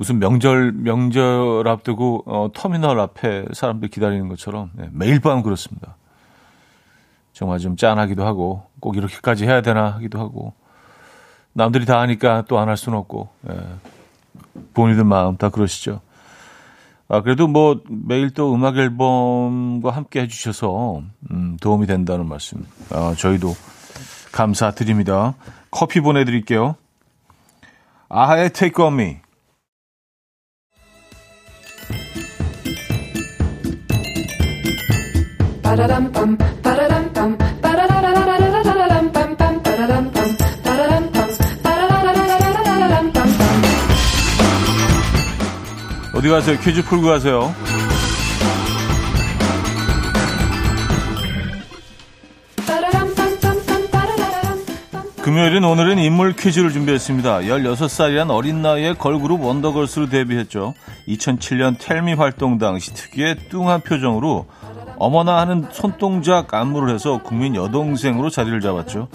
무슨 0.02 0.18
명절 0.18 0.72
명절 0.72 1.68
앞두고 1.68 2.24
어, 2.26 2.50
터미널 2.56 3.00
앞에 3.00 3.46
사람들 3.54 3.90
기다리는 3.90 4.28
것처럼 4.30 4.72
네, 4.74 4.90
매일 4.92 5.20
밤 5.20 5.44
그렇습니다. 5.44 5.96
정말 7.34 7.60
좀 7.60 7.76
짠하기도 7.76 8.26
하고 8.26 8.64
꼭 8.80 8.98
이렇게까지 8.98 9.46
해야 9.46 9.62
되나 9.62 9.92
하기도 9.92 10.18
하고 10.20 10.54
남들이 11.54 11.86
다 11.86 12.00
하니까 12.00 12.46
또 12.48 12.58
안 12.58 12.68
할 12.68 12.78
수는 12.78 12.98
없고 12.98 13.30
예. 13.52 13.60
본인들 14.74 15.04
마음 15.04 15.38
다 15.38 15.50
그러시죠. 15.50 16.02
아 17.08 17.22
그래도 17.22 17.48
뭐 17.48 17.82
매일 17.88 18.32
또 18.32 18.56
음악 18.56 18.78
앨범과 18.78 19.92
함께 19.92 20.22
해주셔서 20.22 21.04
음, 21.30 21.58
도움이 21.62 21.86
된다는 21.86 22.28
말씀. 22.28 22.66
아 22.90 23.14
저희도 23.16 23.54
감사드립니다. 24.32 25.36
커피 25.70 26.02
보내드릴게요. 26.02 26.76
아하의 28.10 28.50
Take 28.52 28.84
On 28.84 29.00
Me. 29.00 29.20
어디 46.14 46.28
가세요? 46.28 46.60
퀴즈 46.60 46.84
풀고 46.84 47.08
가세요. 47.08 47.56
금요일인 55.22 55.64
오늘은 55.64 56.00
인물 56.00 56.34
퀴즈를 56.34 56.72
준비했습니다. 56.72 57.42
16살이란 57.42 58.30
어린 58.30 58.62
나이에 58.62 58.94
걸그룹 58.94 59.42
원더걸스로 59.42 60.10
데뷔했죠. 60.10 60.74
2007년 61.08 61.78
텔미 61.80 62.16
활동 62.16 62.58
당시 62.58 62.94
특유의 62.94 63.48
뚱한 63.50 63.82
표정으로 63.82 64.48
어머나 65.02 65.40
하는 65.40 65.66
손동작 65.72 66.54
안무를 66.54 66.94
해서 66.94 67.24
국민 67.24 67.56
여동생으로 67.56 68.30
자리를 68.30 68.62
잡았죠. 68.62 69.08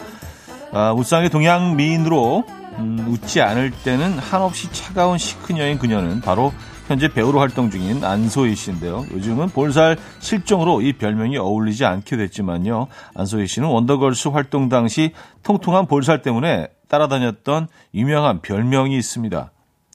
아, 0.73 0.93
우상의 0.93 1.31
동양 1.31 1.77
미인으로 1.77 2.45
음, 2.79 3.07
웃지 3.09 3.41
않을 3.41 3.71
때는 3.71 4.19
한없이 4.19 4.71
차가운 4.73 5.17
시큰 5.17 5.59
여인 5.59 5.79
그녀는 5.79 6.21
바로 6.21 6.53
현재 6.89 7.07
배우로 7.07 7.39
활동 7.39 7.71
중인 7.71 8.05
안소희 8.05 8.57
씨인데요. 8.57 9.07
요즘은 9.13 9.51
볼살 9.51 9.97
실종으로 10.19 10.83
이 10.83 10.93
별명이 10.93 11.39
어울리지 11.39 11.85
않게 11.85 12.17
됐지만요. 12.17 12.89
안소희 13.15 13.47
씨는 13.47 13.69
원더걸스 13.69 14.29
활동 14.29 14.69
당시 14.69 15.13
통통한 15.45 15.87
볼살 15.87 16.21
때문에 16.21 16.67
따라다녔던 16.89 17.69
유명한 17.95 18.43
별명이 18.43 18.97
있습니다. 18.97 19.53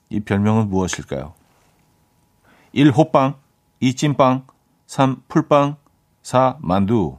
이 0.10 0.20
별명은 0.22 0.70
무엇일까요? 0.70 1.34
1. 2.72 2.92
호빵 2.92 3.36
2. 3.82 3.94
찐빵 3.94 4.48
3. 4.88 5.18
풀빵 5.28 5.81
4. 6.24 6.58
만두 6.60 7.18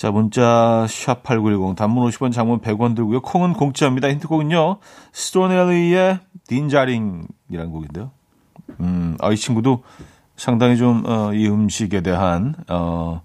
자, 0.00 0.10
문자 0.10 0.86
샵8910 0.88 1.76
단문 1.76 2.08
50원 2.08 2.32
장문 2.32 2.60
100원 2.60 2.96
들고요. 2.96 3.20
콩은 3.20 3.52
공짜입니다. 3.52 4.08
힌트곡은요. 4.08 4.78
스토넬리의 5.12 6.20
딘자링이라는 6.48 7.70
곡인데요. 7.70 8.10
음, 8.80 9.18
아, 9.20 9.30
이 9.30 9.36
친구도 9.36 9.82
상당히 10.36 10.78
좀, 10.78 11.02
어, 11.04 11.34
이 11.34 11.46
음식에 11.46 12.00
대한, 12.00 12.54
어, 12.68 13.20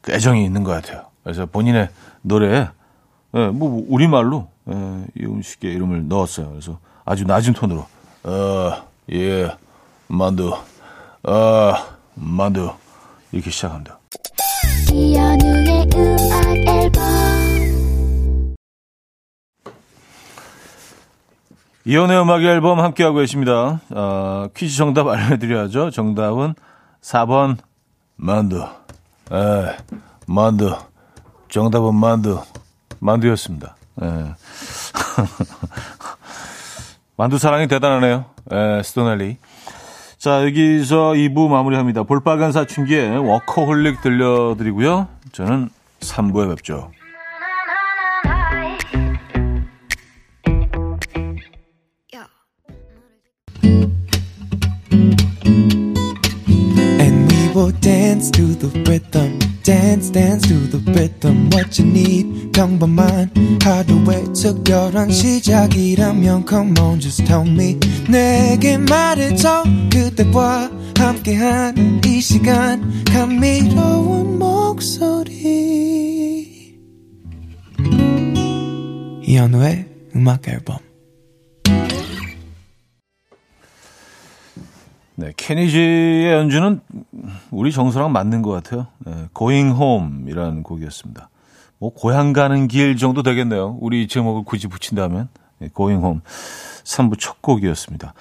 그 0.00 0.12
애정이 0.12 0.42
있는 0.42 0.64
것 0.64 0.70
같아요. 0.70 1.04
그래서 1.22 1.44
본인의 1.44 1.90
노래에, 2.22 2.68
예, 3.34 3.46
뭐, 3.48 3.84
우리말로, 3.86 4.48
예, 4.70 5.04
이 5.18 5.26
음식의 5.26 5.74
이름을 5.74 6.08
넣었어요. 6.08 6.48
그래서 6.48 6.78
아주 7.04 7.24
낮은 7.24 7.52
톤으로, 7.52 7.84
어, 8.22 8.72
예, 9.12 9.54
만두, 10.08 10.54
어, 11.22 11.74
만두. 12.14 12.72
이렇게 13.34 13.50
시작합니다. 13.50 13.98
이연우의 14.92 15.88
음악 15.96 16.56
앨범 16.68 17.02
이혼의 21.84 22.22
음악 22.22 22.44
앨범 22.44 22.78
함께하고 22.78 23.18
계십니다. 23.18 23.80
어, 23.90 24.46
퀴즈 24.56 24.76
정답 24.76 25.08
알려드려야죠. 25.08 25.90
정답은 25.90 26.54
4번 27.02 27.56
만두. 28.14 28.64
에, 29.32 29.76
만두. 30.28 30.76
정답은 31.50 31.96
만두. 31.96 32.40
만두였습니다. 33.00 33.74
에. 34.00 34.06
만두 37.16 37.38
사랑이 37.38 37.66
대단하네요. 37.66 38.26
에, 38.52 38.82
스토넬리. 38.84 39.38
자, 40.24 40.42
여기서 40.42 41.12
2부 41.12 41.50
마무리합니다. 41.50 42.04
볼빨간 42.04 42.50
사춘기에 42.50 43.14
워커홀릭 43.16 44.00
들려드리고요. 44.00 45.06
저는 45.32 45.68
3부에 46.00 46.48
뵙죠. 46.48 46.90
Dance, 59.64 60.10
dance 60.10 60.46
to 60.46 60.68
the 60.68 60.78
rhythm. 60.92 61.48
What 61.50 61.80
you 61.80 61.90
need, 61.90 62.52
평범한 62.52 63.30
하루의 63.62 64.24
특별한 64.34 65.10
시작이라면 65.10 66.44
Come 66.46 66.78
on, 66.78 67.00
just 67.00 67.24
tell 67.24 67.48
me. 67.48 67.78
내게 68.06 68.76
말해줘. 68.76 69.64
그대와 69.90 70.70
함께한 70.98 72.02
이 72.04 72.20
시간. 72.20 73.04
감미로운 73.06 74.38
목소리. 74.38 75.34
이현우의 79.22 79.86
음악 80.14 80.46
앨범. 80.46 80.76
네, 85.16 85.32
케니지의 85.36 86.32
연주는 86.32 86.80
우리 87.50 87.70
정서랑 87.70 88.12
맞는 88.12 88.42
것 88.42 88.50
같아요. 88.50 88.88
네, 88.98 89.26
Going 89.36 89.78
Home이라는 89.78 90.62
곡이었습니다. 90.62 91.28
뭐 91.78 91.92
고향 91.92 92.32
가는 92.32 92.66
길 92.66 92.96
정도 92.96 93.22
되겠네요. 93.22 93.78
우리 93.80 94.08
제목을 94.08 94.42
굳이 94.44 94.66
붙인다면 94.66 95.28
네, 95.58 95.68
Going 95.74 96.02
Home 96.02 96.20
3부 96.84 97.18
첫 97.18 97.40
곡이었습니다. 97.42 98.14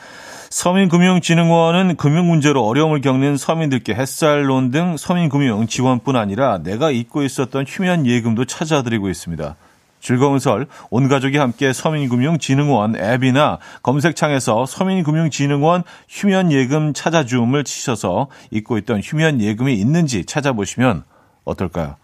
서민금융진흥원은 0.51 1.95
금융 1.95 2.27
문제로 2.27 2.63
어려움을 2.63 3.01
겪는 3.01 3.37
서민들께 3.37 3.95
햇살론 3.95 4.69
등 4.69 4.97
서민금융 4.97 5.65
지원뿐 5.65 6.15
아니라 6.15 6.59
내가 6.59 6.91
잊고 6.91 7.23
있었던 7.23 7.65
휴면 7.67 8.05
예금도 8.05 8.45
찾아드리고 8.45 9.09
있습니다. 9.09 9.55
즐거운 10.03 10.37
설, 10.37 10.67
온 10.89 11.07
가족이 11.07 11.37
함께 11.37 11.71
서민금융진흥원 11.71 12.97
앱이나 12.97 13.59
검색창에서 13.83 14.65
서민금융진흥원 14.65 15.83
휴면예금 16.09 16.93
찾아줌을 16.93 17.63
치셔서 17.63 18.27
잊고 18.51 18.77
있던 18.79 18.99
휴면예금이 18.99 19.73
있는지 19.73 20.25
찾아보시면 20.25 21.03
어떨까요? 21.45 21.95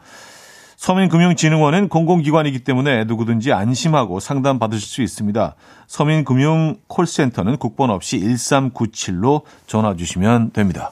서민금융진흥원은 0.78 1.90
공공기관이기 1.90 2.64
때문에 2.64 3.04
누구든지 3.04 3.52
안심하고 3.52 4.22
상담받으실 4.22 4.88
수 4.88 5.02
있습니다. 5.02 5.56
서민금융 5.88 6.78
콜센터는 6.88 7.58
국번 7.58 7.90
없이 7.90 8.18
1397로 8.18 9.42
전화 9.68 9.94
주시면 9.94 10.52
됩니다. 10.52 10.92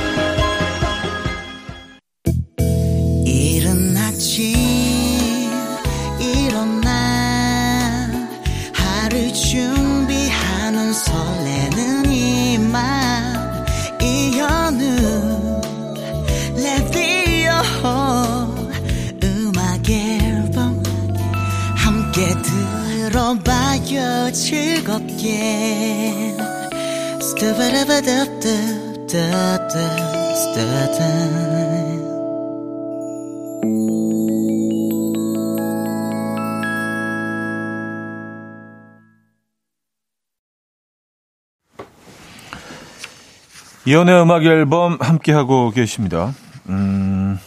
이연의 43.85 44.21
음악 44.21 44.45
앨범 44.45 44.97
함께하고 44.99 45.69
계십니다. 45.69 46.33
음, 46.69 47.37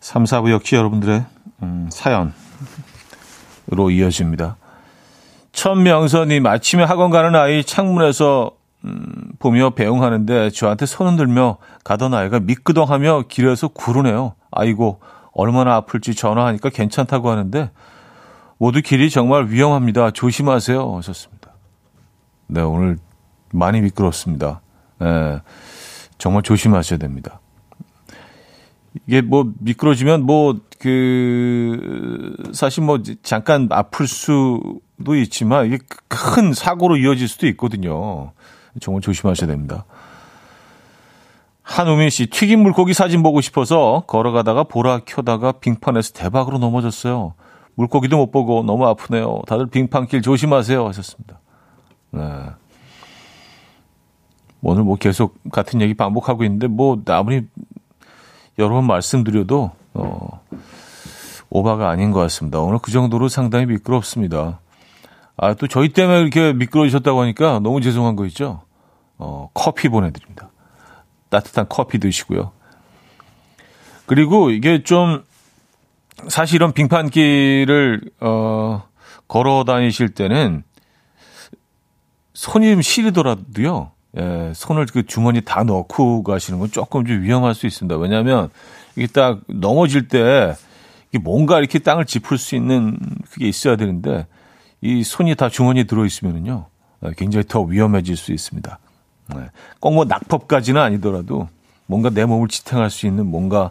3, 0.00 0.24
4부 0.24 0.50
역시 0.50 0.74
여러분들의 0.74 1.24
음, 1.62 1.88
사연 1.92 2.34
로 3.68 3.90
이어집니다. 3.90 4.56
천명선님 5.52 6.46
아침에 6.46 6.82
학원 6.84 7.10
가는 7.10 7.34
아이 7.34 7.64
창문에서 7.64 8.52
음, 8.86 9.32
보며 9.38 9.70
배웅하는데 9.70 10.50
저한테 10.50 10.86
손 10.86 11.08
흔들며 11.08 11.58
가던 11.84 12.14
아이가 12.14 12.40
미끄덩하며 12.40 13.24
길에서 13.28 13.68
구르네요. 13.68 14.34
아이고 14.50 15.00
얼마나 15.32 15.74
아플지 15.76 16.14
전화하니까 16.14 16.70
괜찮다고 16.70 17.30
하는데 17.30 17.70
모두 18.58 18.80
길이 18.80 19.10
정말 19.10 19.48
위험합니다. 19.48 20.12
조심하세요. 20.12 20.96
하셨습니다. 20.96 21.50
네 22.46 22.62
오늘 22.62 22.98
많이 23.52 23.80
미끄럽습니다. 23.80 24.60
네, 24.98 25.40
정말 26.16 26.42
조심하셔야 26.42 26.98
됩니다. 26.98 27.40
이게 29.06 29.20
뭐 29.20 29.52
미끄러지면 29.60 30.22
뭐 30.22 30.54
그 30.78 32.36
사실 32.52 32.82
뭐 32.82 33.02
잠깐 33.22 33.68
아플 33.70 34.06
수도 34.06 35.16
있지만 35.16 35.66
이게 35.66 35.78
큰 36.08 36.52
사고로 36.52 36.96
이어질 36.98 37.28
수도 37.28 37.46
있거든요. 37.48 38.32
정말 38.80 39.00
조심하셔야 39.00 39.48
됩니다. 39.48 39.84
한우민 41.62 42.10
씨, 42.10 42.26
튀김 42.26 42.62
물고기 42.62 42.94
사진 42.94 43.22
보고 43.22 43.40
싶어서 43.40 44.04
걸어가다가 44.06 44.64
보라 44.64 45.00
켜다가 45.04 45.52
빙판에서 45.52 46.12
대박으로 46.12 46.58
넘어졌어요. 46.58 47.34
물고기도 47.74 48.16
못 48.16 48.30
보고 48.30 48.62
너무 48.62 48.86
아프네요. 48.86 49.42
다들 49.46 49.66
빙판길 49.66 50.22
조심하세요. 50.22 50.86
하셨습니다. 50.86 51.40
네. 52.10 52.22
오늘 54.62 54.84
뭐 54.84 54.96
계속 54.96 55.36
같은 55.52 55.80
얘기 55.80 55.94
반복하고 55.94 56.44
있는데 56.44 56.66
뭐 56.66 57.00
아무리 57.08 57.46
여러 58.58 58.74
번 58.74 58.86
말씀드려도 58.86 59.70
어, 59.94 60.40
오바가 61.50 61.90
아닌 61.90 62.10
것 62.10 62.20
같습니다. 62.20 62.60
오늘 62.60 62.78
그 62.78 62.90
정도로 62.90 63.28
상당히 63.28 63.66
미끄럽습니다. 63.66 64.60
아, 65.36 65.54
또 65.54 65.66
저희 65.66 65.90
때문에 65.90 66.20
이렇게 66.20 66.52
미끄러지셨다고 66.52 67.20
하니까 67.20 67.58
너무 67.60 67.80
죄송한 67.80 68.16
거 68.16 68.24
있죠? 68.26 68.62
어, 69.18 69.50
커피 69.54 69.88
보내드립니다. 69.88 70.50
따뜻한 71.28 71.66
커피 71.68 71.98
드시고요. 71.98 72.52
그리고 74.06 74.50
이게 74.50 74.82
좀, 74.82 75.24
사실 76.28 76.56
이런 76.56 76.72
빙판길을, 76.72 78.00
어, 78.20 78.84
걸어 79.28 79.64
다니실 79.64 80.10
때는 80.10 80.62
손이 82.34 82.70
좀 82.70 82.82
시리더라도요, 82.82 83.90
예, 84.18 84.52
손을 84.54 84.86
그 84.86 85.04
주머니 85.06 85.42
다 85.42 85.62
넣고 85.64 86.22
가시는 86.22 86.58
건 86.58 86.70
조금 86.70 87.04
좀 87.04 87.22
위험할 87.22 87.54
수 87.54 87.66
있습니다. 87.66 87.96
왜냐하면 87.96 88.48
이게 88.96 89.06
딱 89.06 89.40
넘어질 89.46 90.08
때 90.08 90.54
이게 91.10 91.18
뭔가 91.18 91.58
이렇게 91.58 91.78
땅을 91.78 92.06
짚을 92.06 92.38
수 92.38 92.56
있는 92.56 92.98
그게 93.30 93.46
있어야 93.46 93.76
되는데 93.76 94.26
이 94.80 95.02
손이 95.02 95.34
다 95.34 95.48
주머니에 95.48 95.84
들어 95.84 96.06
있으면은요 96.06 96.66
예, 97.04 97.10
굉장히 97.16 97.44
더 97.46 97.60
위험해질 97.60 98.16
수 98.16 98.32
있습니다. 98.32 98.78
네. 99.34 99.50
꼭뭐 99.80 100.04
낙법까지는 100.04 100.80
아니더라도 100.80 101.48
뭔가 101.86 102.10
내 102.10 102.24
몸을 102.24 102.48
지탱할 102.48 102.90
수 102.90 103.06
있는 103.06 103.26
뭔가 103.26 103.70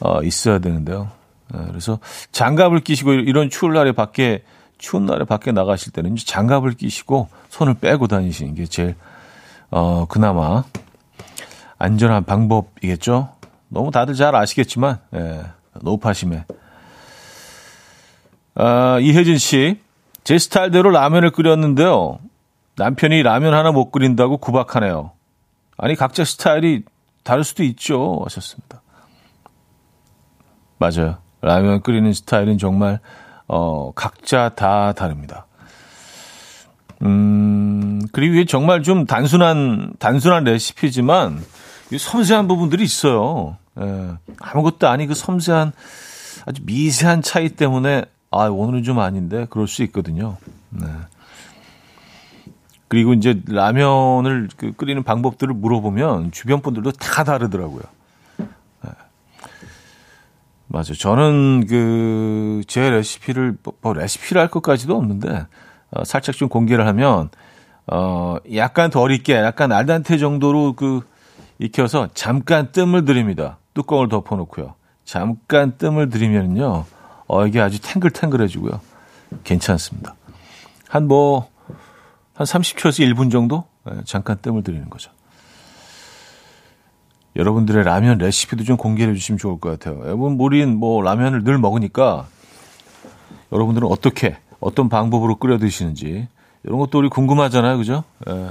어, 0.00 0.22
있어야 0.22 0.58
되는데요. 0.58 1.10
네, 1.52 1.60
그래서 1.68 1.98
장갑을 2.32 2.80
끼시고 2.80 3.12
이런 3.12 3.50
추운 3.50 3.72
날에 3.72 3.92
밖에 3.92 4.42
추운 4.78 5.06
날에 5.06 5.24
밖에 5.24 5.52
나가실 5.52 5.92
때는 5.92 6.16
장갑을 6.16 6.72
끼시고 6.72 7.28
손을 7.48 7.74
빼고 7.74 8.08
다니시는 8.08 8.54
게 8.54 8.66
제일 8.66 8.94
어, 9.70 10.06
그나마 10.06 10.64
안전한 11.78 12.24
방법이겠죠. 12.24 13.30
너무 13.68 13.90
다들 13.90 14.14
잘 14.14 14.34
아시겠지만, 14.34 14.98
예, 15.14 15.42
노파심에. 15.82 16.44
아, 18.54 18.98
이혜진 19.00 19.38
씨, 19.38 19.80
제 20.24 20.38
스타일대로 20.38 20.90
라면을 20.90 21.30
끓였는데요. 21.30 22.18
남편이 22.76 23.22
라면 23.22 23.54
하나 23.54 23.72
못 23.72 23.90
끓인다고 23.90 24.38
구박하네요. 24.38 25.12
아니, 25.78 25.94
각자 25.94 26.24
스타일이 26.24 26.82
다를 27.22 27.44
수도 27.44 27.62
있죠. 27.64 28.20
하셨습니다. 28.24 28.82
맞아요. 30.78 31.18
라면 31.40 31.82
끓이는 31.82 32.12
스타일은 32.12 32.58
정말, 32.58 33.00
어, 33.48 33.92
각자 33.92 34.50
다 34.50 34.92
다릅니다. 34.92 35.46
음, 37.02 38.02
그리고 38.12 38.34
이게 38.34 38.44
정말 38.44 38.82
좀 38.82 39.06
단순한, 39.06 39.94
단순한 39.98 40.44
레시피지만 40.44 41.42
섬세한 41.98 42.48
부분들이 42.48 42.84
있어요. 42.84 43.56
예, 43.80 44.12
아무것도 44.40 44.88
아니 44.88 45.06
그 45.06 45.14
섬세한 45.14 45.72
아주 46.46 46.62
미세한 46.64 47.22
차이 47.22 47.50
때문에 47.50 48.04
아, 48.30 48.46
오늘은 48.46 48.82
좀 48.82 48.98
아닌데 48.98 49.46
그럴 49.50 49.68
수 49.68 49.82
있거든요. 49.84 50.36
네. 50.70 50.86
그리고 52.88 53.12
이제 53.14 53.42
라면을 53.48 54.48
그 54.56 54.72
끓이는 54.72 55.02
방법들을 55.02 55.54
물어보면 55.54 56.30
주변 56.32 56.60
분들도 56.62 56.92
다 56.92 57.24
다르더라고요. 57.24 57.82
네. 58.38 58.90
맞아요. 60.68 60.94
저는 60.94 61.66
그 61.66 62.36
제 62.66 62.90
레시피를 62.90 63.56
뭐, 63.62 63.74
뭐 63.80 63.92
레시피를 63.92 64.40
할 64.40 64.48
것까지도 64.48 64.96
없는데 64.96 65.46
어, 65.90 66.04
살짝 66.04 66.34
좀 66.34 66.48
공개를 66.48 66.86
하면 66.86 67.30
어 67.86 68.36
약간 68.54 68.90
덜 68.90 69.12
익게 69.12 69.34
약간 69.34 69.70
알단테 69.72 70.18
정도로 70.18 70.72
그 70.74 71.00
익혀서 71.58 72.08
잠깐 72.14 72.72
뜸을 72.72 73.04
들입니다. 73.04 73.58
뚜껑을 73.74 74.08
덮어놓고요. 74.08 74.74
잠깐 75.04 75.78
뜸을 75.78 76.10
들이면요, 76.10 76.84
어 77.28 77.46
이게 77.46 77.60
아주 77.60 77.80
탱글탱글해지고요. 77.80 78.80
괜찮습니다. 79.44 80.16
한 80.88 81.06
뭐, 81.06 81.48
한 82.36 82.46
30초에서 82.46 83.02
1분 83.14 83.30
정도? 83.32 83.64
네, 83.84 83.94
잠깐 84.04 84.36
뜸을 84.40 84.62
들이는 84.62 84.90
거죠. 84.90 85.10
여러분들의 87.34 87.82
라면 87.84 88.18
레시피도 88.18 88.64
좀 88.64 88.76
공개해 88.76 89.12
주시면 89.14 89.38
좋을 89.38 89.58
것 89.58 89.70
같아요. 89.70 90.02
여러분, 90.04 90.36
우린 90.38 90.76
뭐 90.76 91.02
라면을 91.02 91.44
늘 91.44 91.58
먹으니까 91.58 92.26
여러분들은 93.52 93.88
어떻게 93.88 94.38
어떤 94.60 94.88
방법으로 94.88 95.36
끓여 95.36 95.58
드시는지 95.58 96.28
이런 96.62 96.78
것도 96.78 96.98
우리 96.98 97.08
궁금하잖아요, 97.08 97.78
그죠? 97.78 98.04
예. 98.28 98.50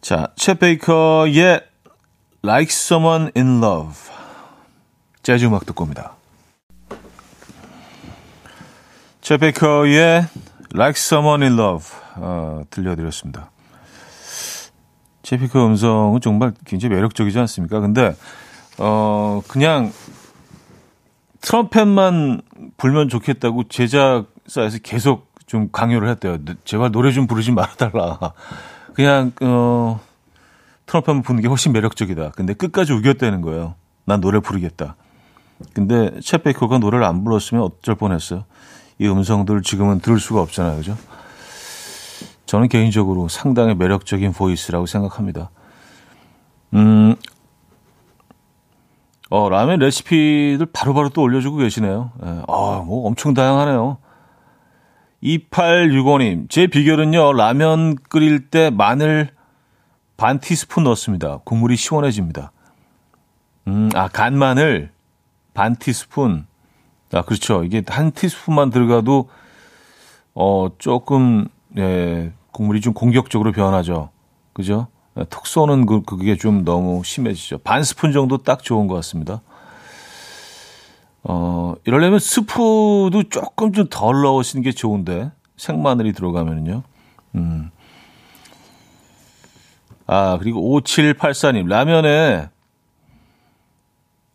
자, 0.00 0.32
챗 0.36 0.58
베이커의 0.58 1.60
Like 2.42 2.70
Someone 2.70 3.30
in 3.36 3.62
Love. 3.62 3.94
재즈 5.22 5.44
음악 5.44 5.66
듣고 5.66 5.84
옵니다. 5.84 6.14
챗 9.20 9.40
베이커의 9.40 10.26
Like 10.74 10.96
Someone 10.96 11.42
in 11.42 11.58
Love 11.58 11.86
어, 12.16 12.62
들려드렸습니다. 12.70 13.50
챗 15.22 15.38
베이커 15.40 15.66
음성은 15.66 16.20
정말 16.20 16.52
굉장히 16.64 16.94
매력적이지 16.94 17.38
않습니까? 17.40 17.80
근데 17.80 18.16
어 18.78 19.42
그냥 19.48 19.92
트럼펫만 21.42 22.40
불면 22.78 23.08
좋겠다고 23.08 23.64
제작사에서 23.64 24.78
계속 24.82 25.28
좀 25.46 25.68
강요를 25.70 26.08
했대요. 26.08 26.38
제발 26.64 26.92
노래 26.92 27.12
좀 27.12 27.26
부르지 27.26 27.52
말아달라. 27.52 28.18
그냥 28.94 29.32
어 29.42 30.00
트럼펫만 30.86 31.22
부는 31.22 31.42
게 31.42 31.48
훨씬 31.48 31.72
매력적이다. 31.72 32.30
근데 32.30 32.54
끝까지 32.54 32.94
우겼다는 32.94 33.42
거예요. 33.42 33.74
난 34.06 34.20
노래 34.20 34.40
부르겠다. 34.40 34.96
근데 35.74 36.10
챗 36.20 36.42
베이커가 36.42 36.78
노래를 36.78 37.04
안 37.04 37.22
불렀으면 37.24 37.62
어쩔 37.64 37.96
뻔했어요. 37.96 38.44
이 38.98 39.06
음성들을 39.06 39.62
지금은 39.62 40.00
들을 40.00 40.18
수가 40.18 40.40
없잖아요. 40.42 40.76
그죠? 40.76 40.96
저는 42.46 42.68
개인적으로 42.68 43.28
상당히 43.28 43.74
매력적인 43.74 44.32
보이스라고 44.32 44.86
생각합니다. 44.86 45.50
음, 46.74 47.14
어, 49.30 49.48
라면 49.48 49.78
레시피들 49.78 50.66
바로바로 50.72 51.10
또 51.10 51.22
올려주고 51.22 51.58
계시네요. 51.58 52.10
예, 52.24 52.28
아, 52.48 52.82
뭐 52.84 53.06
엄청 53.06 53.34
다양하네요. 53.34 53.98
2865님, 55.22 56.48
제 56.48 56.66
비결은요, 56.66 57.34
라면 57.34 57.96
끓일 58.08 58.48
때 58.48 58.70
마늘 58.70 59.30
반 60.16 60.40
티스푼 60.40 60.84
넣습니다. 60.84 61.38
국물이 61.44 61.76
시원해집니다. 61.76 62.52
음, 63.68 63.90
아, 63.94 64.08
간 64.08 64.36
마늘 64.36 64.90
반 65.54 65.76
티스푼. 65.76 66.47
아, 67.12 67.22
그렇죠. 67.22 67.64
이게 67.64 67.82
한 67.86 68.10
티스푼만 68.12 68.70
들어가도, 68.70 69.28
어, 70.34 70.68
조금, 70.78 71.48
예, 71.76 72.32
국물이 72.52 72.80
좀 72.80 72.92
공격적으로 72.92 73.52
변하죠. 73.52 74.10
그죠? 74.52 74.88
예, 75.18 75.24
톡 75.30 75.46
쏘는 75.46 75.86
그, 75.86 76.02
그게 76.02 76.36
좀 76.36 76.64
너무 76.64 77.02
심해지죠. 77.04 77.58
반 77.58 77.82
스푼 77.82 78.12
정도 78.12 78.38
딱 78.38 78.62
좋은 78.62 78.86
것 78.86 78.94
같습니다. 78.96 79.40
어, 81.24 81.74
이러려면 81.84 82.18
스프도 82.18 83.24
조금 83.30 83.72
좀 83.72 83.86
덜 83.90 84.22
넣으시는 84.22 84.62
게 84.62 84.72
좋은데, 84.72 85.30
생마늘이 85.56 86.12
들어가면은요. 86.12 86.82
음. 87.34 87.70
아, 90.06 90.38
그리고 90.40 90.78
5784님, 90.80 91.66
라면에 91.66 92.48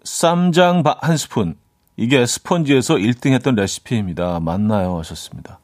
쌈장 0.04 0.84
한 1.02 1.18
스푼. 1.18 1.56
이게 1.96 2.26
스펀지에서 2.26 2.96
1등 2.96 3.34
했던 3.34 3.56
레시피입니다. 3.56 4.40
맞나요? 4.40 4.98
하셨습니다. 5.00 5.60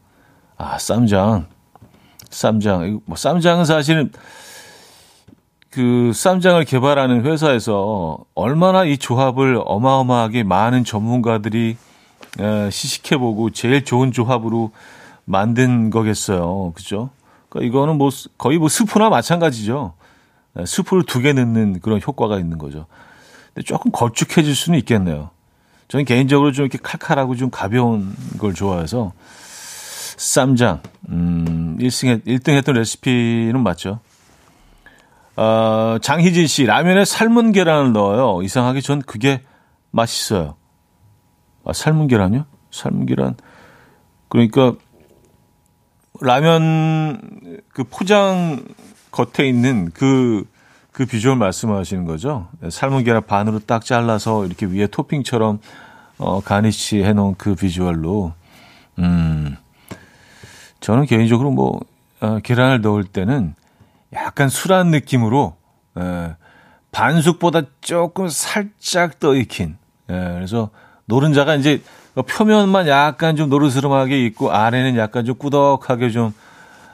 아, 0.58 0.78
쌈장. 0.78 1.48
쌈장. 2.30 3.02
뭐, 3.06 3.18
쌈장은 3.18 3.66
사실은 3.66 4.12
그 5.72 6.12
쌈장을 6.14 6.64
개발하는 6.66 7.26
회사에서 7.26 8.18
얼마나 8.36 8.86
이 8.86 8.98
조합을 8.98 9.62
어마어마하게 9.66 10.44
많은 10.44 10.84
전문가들이 10.84 11.78
시식해보고 12.72 13.52
제일 13.52 13.84
좋은 13.86 14.12
조합으로 14.12 14.72
만든 15.26 15.90
거겠어요. 15.90 16.74
그죠? 16.76 17.10
그러니까 17.50 17.68
이거는 17.70 17.98
뭐 17.98 18.10
거의 18.38 18.58
뭐 18.58 18.68
스프나 18.68 19.10
마찬가지죠. 19.10 19.94
스프를 20.66 21.04
두 21.04 21.22
개 21.22 21.34
넣는 21.34 21.80
그런 21.82 22.02
효과가 22.06 22.40
있는 22.40 22.58
거죠. 22.58 22.88
근데 23.54 23.64
조금 23.66 23.92
걸쭉해질 23.92 24.56
수는 24.56 24.78
있겠네요. 24.80 25.30
저는 25.90 26.06
개인적으로 26.06 26.52
좀 26.52 26.66
이렇게 26.66 26.78
칼칼하고 26.82 27.36
좀 27.36 27.50
가벼운 27.50 28.16
걸 28.38 28.54
좋아해서 28.54 29.12
쌈장, 30.18 30.82
음, 31.10 31.78
1승, 31.80 32.26
1등 32.26 32.50
했던 32.50 32.76
레시피는 32.76 33.62
맞죠. 33.62 34.00
어, 35.36 35.98
장희진 36.02 36.48
씨, 36.48 36.66
라면에 36.66 37.06
삶은 37.06 37.54
계란을 37.54 37.94
넣어요. 37.94 38.44
이상하게 38.44 38.82
전 38.82 39.02
그게 39.02 39.42
맛있어요. 39.92 40.58
아, 41.64 41.74
삶은 41.74 42.08
계란요? 42.08 42.46
삶은 42.72 43.06
계란. 43.06 43.36
그러니까, 44.28 44.76
라면 46.22 47.62
그 47.70 47.84
포장 47.86 48.64
겉에 49.12 49.48
있는 49.48 49.90
그, 49.92 50.44
그 51.00 51.06
비주얼 51.06 51.38
말씀하시는 51.38 52.04
거죠? 52.04 52.50
삶은 52.68 53.06
계란 53.06 53.26
반으로 53.26 53.60
딱 53.60 53.86
잘라서 53.86 54.46
이렇게 54.46 54.66
위에 54.66 54.86
토핑처럼 54.88 55.60
어, 56.18 56.42
가니쉬 56.42 57.02
해놓은 57.04 57.36
그 57.38 57.56
비주얼로, 57.56 58.34
음, 58.98 59.56
저는 60.82 61.06
개인적으로 61.06 61.52
뭐, 61.52 61.80
어, 62.20 62.40
계란을 62.40 62.82
넣을 62.82 63.06
때는 63.06 63.56
약간 64.12 64.50
술한 64.50 64.88
느낌으로, 64.88 65.56
에, 65.98 66.36
반숙보다 66.92 67.62
조금 67.80 68.28
살짝 68.28 69.22
더 69.22 69.36
익힌, 69.36 69.78
에, 70.10 70.14
그래서 70.34 70.70
노른자가 71.06 71.56
이제 71.56 71.82
표면만 72.28 72.90
약간 72.90 73.38
좀 73.38 73.50
노르스름하게 73.50 74.26
있고, 74.26 74.52
아래는 74.52 74.98
약간 74.98 75.24
좀 75.24 75.38
꾸덕하게 75.38 76.10
좀, 76.10 76.34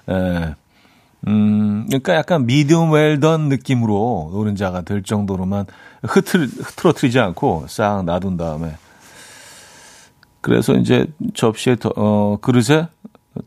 에, 0.08 0.54
음, 1.28 1.86
그러니까 1.88 2.16
약간 2.16 2.46
미디움 2.46 2.92
웰던 2.92 3.50
느낌으로 3.50 4.30
노른자가 4.32 4.82
될 4.82 5.04
정도로만 5.04 5.66
흐트, 6.04 6.46
흐트러트리지 6.46 7.20
않고 7.20 7.66
싹 7.68 8.04
놔둔 8.06 8.38
다음에 8.38 8.76
그래서 10.42 10.74
이제 10.76 11.08
접시에 11.34 11.76
더, 11.76 11.92
어, 11.96 12.38
그릇에 12.40 12.88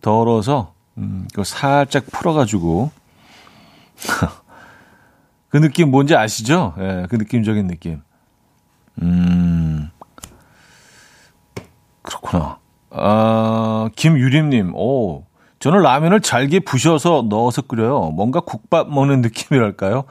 덜어서 0.00 0.74
음, 0.96 1.28
그 1.32 1.44
살짝 1.44 2.06
풀어가지고 2.06 2.90
그 5.48 5.56
느낌 5.58 5.90
뭔지 5.90 6.16
아시죠? 6.16 6.74
예, 6.78 6.82
네, 6.82 7.06
그 7.08 7.16
느낌적인 7.16 7.68
느낌. 7.68 8.02
음, 9.00 9.90
그렇구나. 12.02 12.58
아, 12.90 13.88
김유림님, 13.94 14.74
오, 14.74 15.24
저는 15.60 15.80
라면을 15.82 16.20
잘게 16.20 16.60
부셔서 16.60 17.26
넣어서 17.28 17.62
끓여요. 17.62 18.10
뭔가 18.10 18.40
국밥 18.40 18.90
먹는 18.90 19.20
느낌이랄까요? 19.22 20.04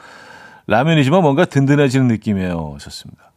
라면이지만 0.68 1.22
뭔가 1.22 1.46
든든해지는 1.46 2.08
느낌이에요. 2.08 2.72
하셨습니다. 2.76 3.32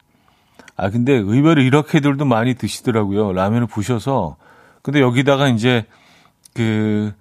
아, 0.76 0.90
근데 0.90 1.12
의외로 1.12 1.60
이렇게들도 1.62 2.24
많이 2.24 2.54
드시더라고요. 2.54 3.32
라면을 3.32 3.66
부셔서. 3.66 4.36
근데 4.82 5.00
여기다가 5.00 5.48
이제 5.48 5.84
그 6.54 7.12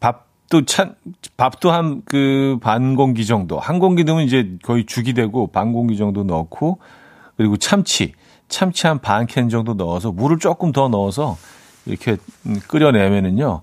밥도 0.00 0.64
찬, 0.66 0.94
밥도 1.36 1.70
한 1.70 2.02
그 2.04 2.58
반 2.60 2.96
공기 2.96 3.24
정도. 3.24 3.58
한 3.58 3.78
공기 3.78 4.04
넣으면 4.04 4.24
이제 4.24 4.56
거의 4.62 4.84
죽이 4.84 5.14
되고 5.14 5.46
반 5.46 5.72
공기 5.72 5.96
정도 5.96 6.24
넣고 6.24 6.80
그리고 7.36 7.56
참치. 7.56 8.12
참치 8.48 8.86
한 8.86 8.98
반 8.98 9.26
캔 9.26 9.48
정도 9.48 9.74
넣어서 9.74 10.10
물을 10.12 10.38
조금 10.38 10.72
더 10.72 10.88
넣어서 10.88 11.36
이렇게 11.86 12.16
끓여내면은요. 12.66 13.62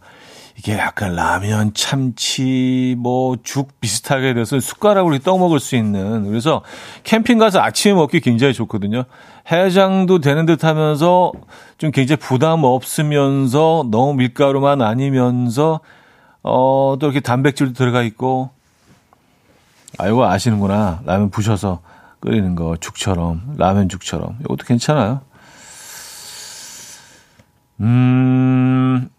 이게 0.57 0.77
약간 0.77 1.15
라면, 1.15 1.73
참치, 1.73 2.95
뭐 2.97 3.35
죽 3.43 3.79
비슷하게 3.81 4.33
돼서 4.33 4.59
숟가락으로 4.59 5.17
떠 5.19 5.37
먹을 5.37 5.59
수 5.59 5.75
있는 5.75 6.25
그래서 6.27 6.61
캠핑 7.03 7.37
가서 7.37 7.59
아침에 7.61 7.93
먹기 7.93 8.21
굉장히 8.21 8.53
좋거든요. 8.53 9.03
해장도 9.51 10.19
되는 10.19 10.45
듯 10.45 10.63
하면서 10.63 11.31
좀 11.77 11.91
굉장히 11.91 12.19
부담 12.19 12.63
없으면서 12.63 13.85
너무 13.91 14.13
밀가루만 14.15 14.81
아니면서 14.81 15.81
어, 16.41 16.95
또 16.99 17.07
이렇게 17.07 17.19
단백질도 17.19 17.73
들어가 17.73 18.01
있고 18.03 18.49
아, 19.97 20.07
이거 20.07 20.29
아시는구나. 20.29 21.01
라면 21.05 21.29
부셔서 21.29 21.81
끓이는 22.21 22.55
거 22.55 22.75
죽처럼 22.77 23.55
라면 23.57 23.89
죽처럼 23.89 24.37
이것도 24.41 24.65
괜찮아요. 24.65 25.21
음, 27.81 29.09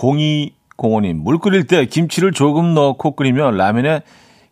0205님, 0.00 1.14
물 1.16 1.38
끓일 1.38 1.66
때 1.66 1.84
김치를 1.84 2.32
조금 2.32 2.74
넣고 2.74 3.14
끓이면 3.14 3.56
라면에 3.56 4.02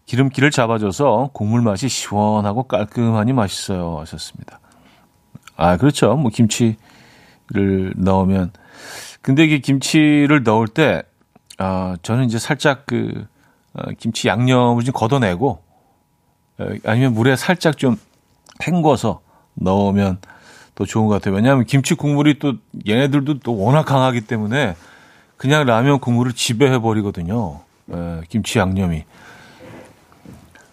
기름기를 0.07 0.51
잡아줘서 0.51 1.31
국물 1.33 1.63
맛이 1.63 1.89
시원하고 1.89 2.65
깔끔하니 2.65 3.33
맛있어요. 3.33 3.99
하셨습니다. 4.01 4.61
아, 5.57 5.77
그렇죠. 5.77 6.15
뭐 6.17 6.31
김치를 6.31 7.95
넣으면. 7.97 8.53
근데 9.23 9.45
이게 9.45 9.59
김치를 9.59 10.43
넣을 10.45 10.69
때, 10.69 11.03
아, 11.59 11.97
저는 12.03 12.25
이제 12.25 12.39
살짝 12.39 12.85
그, 12.87 13.27
어, 13.75 13.91
김치 13.99 14.29
양념을 14.29 14.85
좀 14.85 14.93
걷어내고, 14.95 15.63
어, 16.59 16.67
아니면 16.85 17.13
물에 17.13 17.37
살짝 17.37 17.77
좀 17.77 17.97
헹궈서 18.67 19.21
넣으면 19.55 20.19
더 20.75 20.85
좋은 20.85 21.07
것 21.07 21.15
같아요. 21.15 21.35
왜냐하면 21.35 21.65
김치 21.65 21.95
국물이 21.95 22.39
또 22.39 22.55
얘네들도 22.87 23.41
또 23.41 23.59
워낙 23.59 23.85
강하기 23.85 24.23
때문에 24.23 24.75
그냥 25.39 25.65
라면 25.65 26.01
국물을 26.01 26.33
지배해 26.33 26.81
버리거든요. 26.81 27.61
에, 27.91 28.21
김치 28.29 28.59
양념이. 28.59 29.05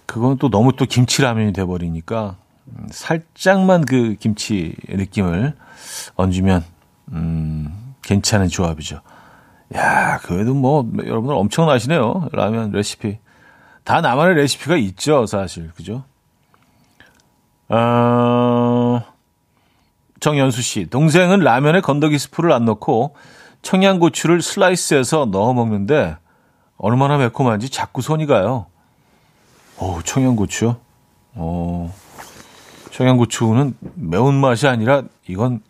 그건 0.05 0.37
또 0.37 0.49
너무 0.49 0.73
또 0.75 0.85
김치 0.85 1.21
라면이 1.21 1.53
돼 1.53 1.63
버리니까 1.63 2.35
음, 2.67 2.87
살짝만 2.89 3.85
그 3.85 4.15
김치 4.19 4.75
느낌을 4.89 5.53
얹으면 6.15 6.65
음, 7.11 7.95
괜찮은 8.01 8.49
조합이죠. 8.49 9.01
야, 9.75 10.19
그래도 10.23 10.53
뭐 10.53 10.89
여러분들 10.97 11.35
엄청나시네요. 11.35 12.29
라면 12.33 12.71
레시피. 12.71 13.19
다 13.83 14.01
나만의 14.01 14.35
레시피가 14.35 14.77
있죠, 14.77 15.27
사실. 15.27 15.71
그죠? 15.75 16.03
어, 17.69 19.01
정연수 20.19 20.61
씨, 20.61 20.87
동생은 20.89 21.39
라면에 21.39 21.81
건더기 21.81 22.17
스프를 22.17 22.51
안 22.51 22.65
넣고 22.65 23.15
청양고추를 23.65 24.43
슬라이스해서 24.43 25.25
넣어 25.31 25.51
먹는데 25.53 26.15
얼마나 26.77 27.17
매콤한지 27.17 27.69
자꾸 27.69 28.03
손이 28.03 28.27
가요. 28.27 28.67
오, 29.79 30.01
청양고추요? 30.03 30.77
어, 31.33 31.93
청양고추는 32.91 33.75
매운맛이 33.95 34.67
아니라 34.67 35.01
이건 35.27 35.61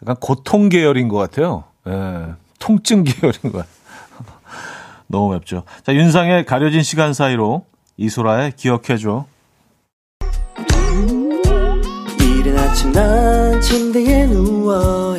약간 0.00 0.14
고통 0.20 0.68
계열인 0.68 1.08
것 1.08 1.16
같아요. 1.16 1.64
예, 1.88 2.34
통증 2.60 3.02
계열인 3.02 3.40
것 3.50 3.58
같아요. 3.58 3.74
너무 5.08 5.32
맵죠. 5.34 5.64
자, 5.82 5.92
윤상의 5.92 6.46
가려진 6.46 6.84
시간 6.84 7.12
사이로 7.12 7.66
이소라의 7.96 8.52
기억해줘. 8.52 9.26
이른 12.20 12.58
아침 12.58 12.92
난 12.92 13.60
침대에 13.60 14.26
누워 14.26 15.18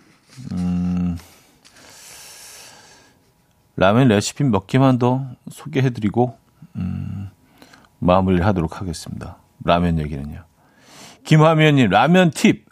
라면 3.81 4.09
레시피 4.09 4.43
몇 4.43 4.67
개만 4.67 4.99
더 4.99 5.25
소개해드리고 5.49 6.37
음, 6.75 7.31
마무리를 7.97 8.45
하도록 8.45 8.79
하겠습니다. 8.79 9.37
라면 9.65 9.97
얘기는요. 9.97 10.43
김화면님 11.23 11.89
라면 11.89 12.29
팁. 12.29 12.65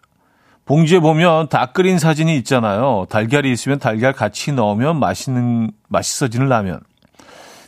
봉지에 0.65 0.99
보면 0.99 1.49
다 1.49 1.71
끓인 1.71 1.97
사진이 1.97 2.37
있잖아요. 2.37 3.07
달걀이 3.09 3.51
있으면 3.51 3.79
달걀 3.79 4.13
같이 4.13 4.51
넣으면 4.51 4.99
맛있는 4.99 5.71
맛있어지는 5.87 6.47
라면. 6.47 6.79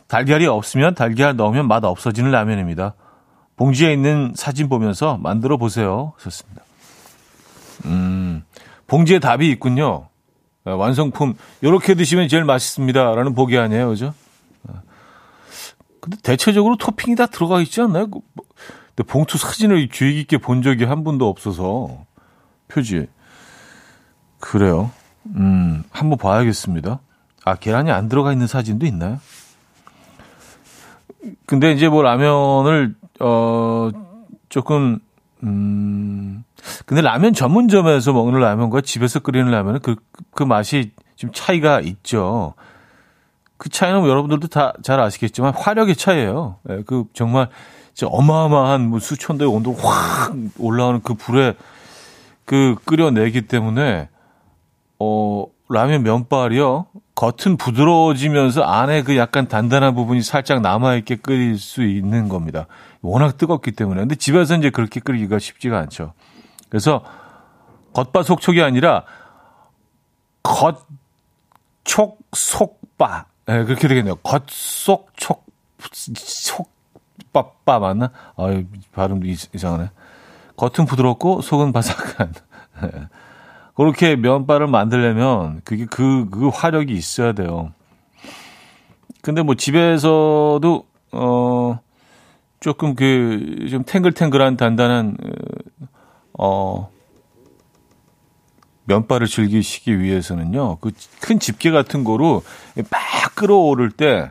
달걀이 0.06 0.46
없으면 0.46 0.94
달걀 0.94 1.34
넣으면 1.34 1.66
맛 1.66 1.82
없어지는 1.82 2.30
라면입니다. 2.30 2.94
봉지에 3.56 3.92
있는 3.92 4.34
사진 4.36 4.68
보면서 4.68 5.16
만들어 5.16 5.56
보세요. 5.56 6.12
좋습니다. 6.20 6.62
음, 7.86 8.44
봉지에 8.86 9.18
답이 9.18 9.50
있군요. 9.50 10.10
아, 10.64 10.72
완성품, 10.72 11.34
요렇게 11.62 11.94
드시면 11.94 12.28
제일 12.28 12.44
맛있습니다. 12.44 13.14
라는 13.14 13.34
보기 13.34 13.58
아니에요. 13.58 13.88
그죠? 13.88 14.14
아, 14.68 14.82
근데 16.00 16.16
대체적으로 16.22 16.76
토핑이 16.76 17.16
다 17.16 17.26
들어가 17.26 17.60
있지 17.60 17.80
않나요? 17.80 18.06
그 18.08 18.20
뭐, 18.34 18.46
근데 18.94 19.10
봉투 19.10 19.38
사진을 19.38 19.88
주의 19.88 20.14
깊게 20.14 20.38
본 20.38 20.62
적이 20.62 20.84
한 20.84 21.02
번도 21.04 21.28
없어서. 21.28 22.04
표지. 22.68 23.06
그래요. 24.38 24.90
음, 25.36 25.82
한번 25.90 26.18
봐야겠습니다. 26.18 27.00
아, 27.44 27.54
계란이 27.56 27.90
안 27.90 28.08
들어가 28.08 28.32
있는 28.32 28.46
사진도 28.46 28.86
있나요? 28.86 29.20
근데 31.46 31.72
이제 31.72 31.88
뭐 31.88 32.02
라면을, 32.02 32.94
어, 33.20 33.90
조금, 34.48 34.98
음, 35.42 36.44
근데 36.86 37.02
라면 37.02 37.32
전문점에서 37.34 38.12
먹는 38.12 38.40
라면과 38.40 38.82
집에서 38.82 39.20
끓이는 39.20 39.50
라면은 39.50 39.80
그, 39.80 39.96
그 40.32 40.42
맛이 40.42 40.92
좀 41.16 41.30
차이가 41.32 41.80
있죠. 41.80 42.54
그 43.56 43.68
차이는 43.68 44.06
여러분들도 44.06 44.48
다 44.48 44.72
잘 44.82 45.00
아시겠지만 45.00 45.54
화력의 45.54 45.96
차이예요. 45.96 46.56
예, 46.70 46.82
그 46.86 47.04
정말 47.12 47.48
어마어마한 48.02 48.88
뭐 48.88 48.98
수천 48.98 49.38
도의 49.38 49.50
온도 49.50 49.72
확 49.74 50.32
올라오는 50.58 51.00
그 51.02 51.14
불에 51.14 51.54
그 52.44 52.74
끓여내기 52.84 53.42
때문에 53.42 54.08
어 54.98 55.46
라면 55.68 56.02
면발이요 56.02 56.86
겉은 57.14 57.56
부드러워지면서 57.56 58.62
안에 58.62 59.02
그 59.02 59.16
약간 59.16 59.46
단단한 59.46 59.94
부분이 59.94 60.22
살짝 60.22 60.60
남아 60.60 60.96
있게 60.96 61.16
끓일 61.16 61.58
수 61.58 61.84
있는 61.84 62.28
겁니다. 62.28 62.66
워낙 63.00 63.36
뜨겁기 63.36 63.72
때문에. 63.72 64.00
근데 64.00 64.14
집에서 64.14 64.56
이제 64.56 64.70
그렇게 64.70 65.00
끓이기가 65.00 65.38
쉽지가 65.38 65.78
않죠. 65.78 66.14
그래서 66.72 67.04
겉바속촉이 67.92 68.62
아니라 68.62 69.04
겉촉 70.42 72.18
속바 72.32 73.26
네, 73.44 73.64
그렇게 73.64 73.88
되겠네요. 73.88 74.14
겉속촉 74.16 75.44
속바빠 75.82 77.78
맞나? 77.78 78.10
아 78.36 78.62
발음도 78.92 79.26
이상하네. 79.26 79.90
겉은 80.56 80.86
부드럽고 80.86 81.42
속은 81.42 81.72
바삭한. 81.72 82.32
네. 82.80 82.90
그렇게 83.74 84.16
면발을 84.16 84.66
만들려면 84.66 85.60
그게 85.64 85.84
그, 85.84 86.30
그 86.30 86.48
화력이 86.48 86.94
있어야 86.94 87.32
돼요. 87.32 87.74
근데 89.20 89.42
뭐 89.42 89.56
집에서도, 89.56 90.86
어, 91.12 91.80
조금 92.60 92.94
그, 92.94 93.66
좀 93.70 93.84
탱글탱글한 93.84 94.56
단단한, 94.56 95.16
어, 96.44 96.90
면발을 98.84 99.28
즐기시기 99.28 100.00
위해서는요, 100.00 100.78
그 100.78 100.90
큰 101.20 101.38
집게 101.38 101.70
같은 101.70 102.02
거로 102.02 102.42
막 102.90 103.34
끌어오를 103.36 103.92
때, 103.92 104.28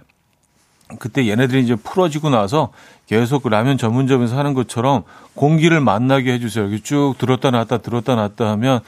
그때 0.99 1.25
얘네들이 1.29 1.63
이제 1.63 1.75
풀어지고 1.75 2.29
나서 2.29 2.73
계속 3.07 3.43
그 3.43 3.47
라면 3.47 3.77
전문점에서 3.77 4.37
하는 4.37 4.53
것처럼 4.53 5.03
공기를 5.35 5.79
만나게 5.79 6.33
해주세요. 6.33 6.65
이렇게 6.65 6.83
쭉 6.83 7.15
들었다 7.17 7.49
놨다 7.49 7.77
들었다 7.77 8.15
놨다 8.15 8.49
하면 8.51 8.81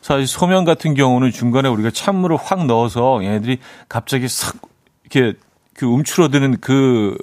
사실 0.00 0.26
소면 0.26 0.64
같은 0.64 0.94
경우는 0.94 1.32
중간에 1.32 1.68
우리가 1.68 1.90
찬물을 1.90 2.38
확 2.38 2.64
넣어서 2.64 3.22
얘네들이 3.22 3.58
갑자기 3.90 4.26
싹 4.26 4.56
이렇게 5.04 5.38
그 5.74 5.84
움츠러드는 5.84 6.58
그 6.62 7.18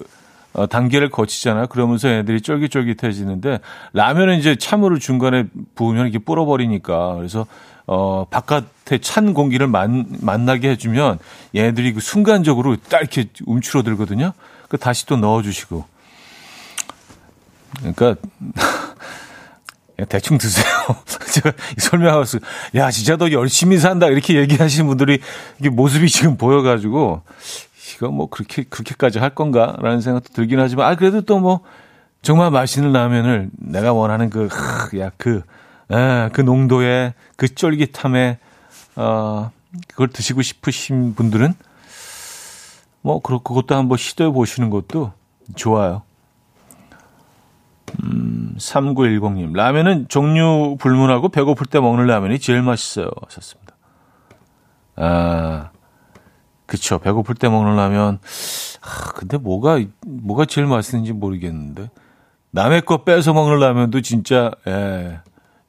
어, 0.57 0.65
단계를 0.65 1.09
거치잖아요. 1.09 1.67
그러면서 1.67 2.09
얘네들이 2.09 2.41
쫄깃쫄깃해지는데 2.41 3.59
라면은 3.93 4.39
이제 4.39 4.55
찬물을 4.55 4.99
중간에 4.99 5.45
부으면 5.75 6.07
이렇게 6.07 6.17
불어버리니까 6.17 7.15
그래서 7.15 7.45
어 7.85 8.25
바깥에 8.29 8.97
찬 8.97 9.33
공기를 9.33 9.67
만, 9.67 10.07
만나게 10.19 10.71
해주면 10.71 11.19
얘네들이 11.55 11.93
그 11.93 12.01
순간적으로 12.01 12.75
딱 12.75 13.01
이렇게 13.01 13.25
움츠러들거든요. 13.45 14.33
그 14.67 14.77
다시 14.77 15.05
또 15.05 15.15
넣어주시고 15.15 15.85
그러니까 17.77 18.15
대충 20.09 20.39
드세요. 20.39 20.65
제가 21.33 21.53
설명하면서 21.77 22.39
야 22.75 22.89
진짜 22.89 23.15
너 23.15 23.31
열심히 23.31 23.77
산다 23.77 24.07
이렇게 24.07 24.35
얘기하시는 24.37 24.87
분들이 24.87 25.19
이게 25.59 25.69
모습이 25.69 26.09
지금 26.09 26.35
보여가지고 26.35 27.21
이거 27.95 28.09
뭐 28.09 28.27
그렇게 28.29 28.63
그렇게까지 28.63 29.19
할 29.19 29.31
건가라는 29.31 30.01
생각도 30.01 30.33
들긴 30.33 30.59
하지만 30.59 30.87
아 30.87 30.95
그래도 30.95 31.21
또 31.21 31.39
뭐 31.39 31.61
정말 32.21 32.51
맛있는 32.51 32.91
라면을 32.91 33.49
내가 33.53 33.93
원하는 33.93 34.29
그야그 34.29 35.43
예, 35.93 36.29
그 36.33 36.41
농도의 36.41 37.13
그 37.37 37.53
쫄깃함에 37.53 38.39
어 38.97 39.51
그걸 39.87 40.09
드시고 40.09 40.41
싶으신 40.41 41.15
분들은 41.15 41.53
뭐 43.01 43.21
그렇고 43.21 43.53
그것도 43.53 43.75
한번 43.75 43.97
시도해 43.97 44.31
보시는 44.31 44.69
것도 44.69 45.13
좋아요. 45.55 46.01
음, 48.03 48.53
3910님. 48.57 49.55
라면은 49.55 50.07
종류 50.09 50.75
불문하고 50.79 51.29
배고플 51.29 51.67
때 51.67 51.79
먹는 51.79 52.05
라면이 52.07 52.39
제일 52.39 52.61
맛있어요. 52.61 53.09
하셨습니다. 53.25 53.73
아, 54.97 55.69
그쵸. 56.67 56.99
배고플 56.99 57.35
때 57.35 57.49
먹는 57.49 57.75
라면. 57.75 58.19
아, 58.81 59.11
근데 59.15 59.37
뭐가, 59.37 59.79
뭐가 60.05 60.45
제일 60.45 60.67
맛있는지 60.67 61.13
모르겠는데. 61.13 61.89
남의 62.51 62.81
거 62.81 63.03
빼서 63.03 63.33
먹는 63.33 63.59
라면도 63.59 64.01
진짜, 64.01 64.51
예. 64.67 65.19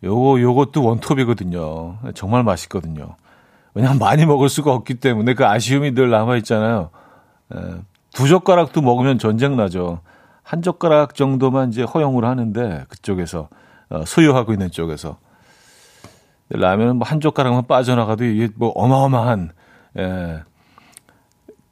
요거, 0.04 0.40
요것도 0.40 0.84
원톱이거든요. 0.84 1.98
정말 2.14 2.42
맛있거든요. 2.44 3.16
왜냐면 3.74 3.98
많이 3.98 4.26
먹을 4.26 4.48
수가 4.48 4.72
없기 4.72 4.94
때문에 4.94 5.34
그 5.34 5.46
아쉬움이 5.46 5.92
늘 5.94 6.10
남아있잖아요. 6.10 6.90
예. 7.54 7.58
두 8.12 8.28
젓가락도 8.28 8.80
먹으면 8.82 9.18
전쟁 9.18 9.56
나죠. 9.56 10.00
한 10.42 10.62
젓가락 10.62 11.14
정도만 11.14 11.70
이제 11.70 11.82
허용을 11.82 12.24
하는데 12.24 12.84
그쪽에서 12.88 13.48
어, 13.90 14.04
소유하고 14.04 14.52
있는 14.52 14.70
쪽에서 14.70 15.18
라면은 16.50 16.96
뭐 16.96 17.06
한 17.06 17.20
젓가락만 17.20 17.66
빠져나가도 17.66 18.24
이게 18.24 18.48
뭐 18.56 18.70
어마어마한 18.70 19.50
예, 19.98 20.42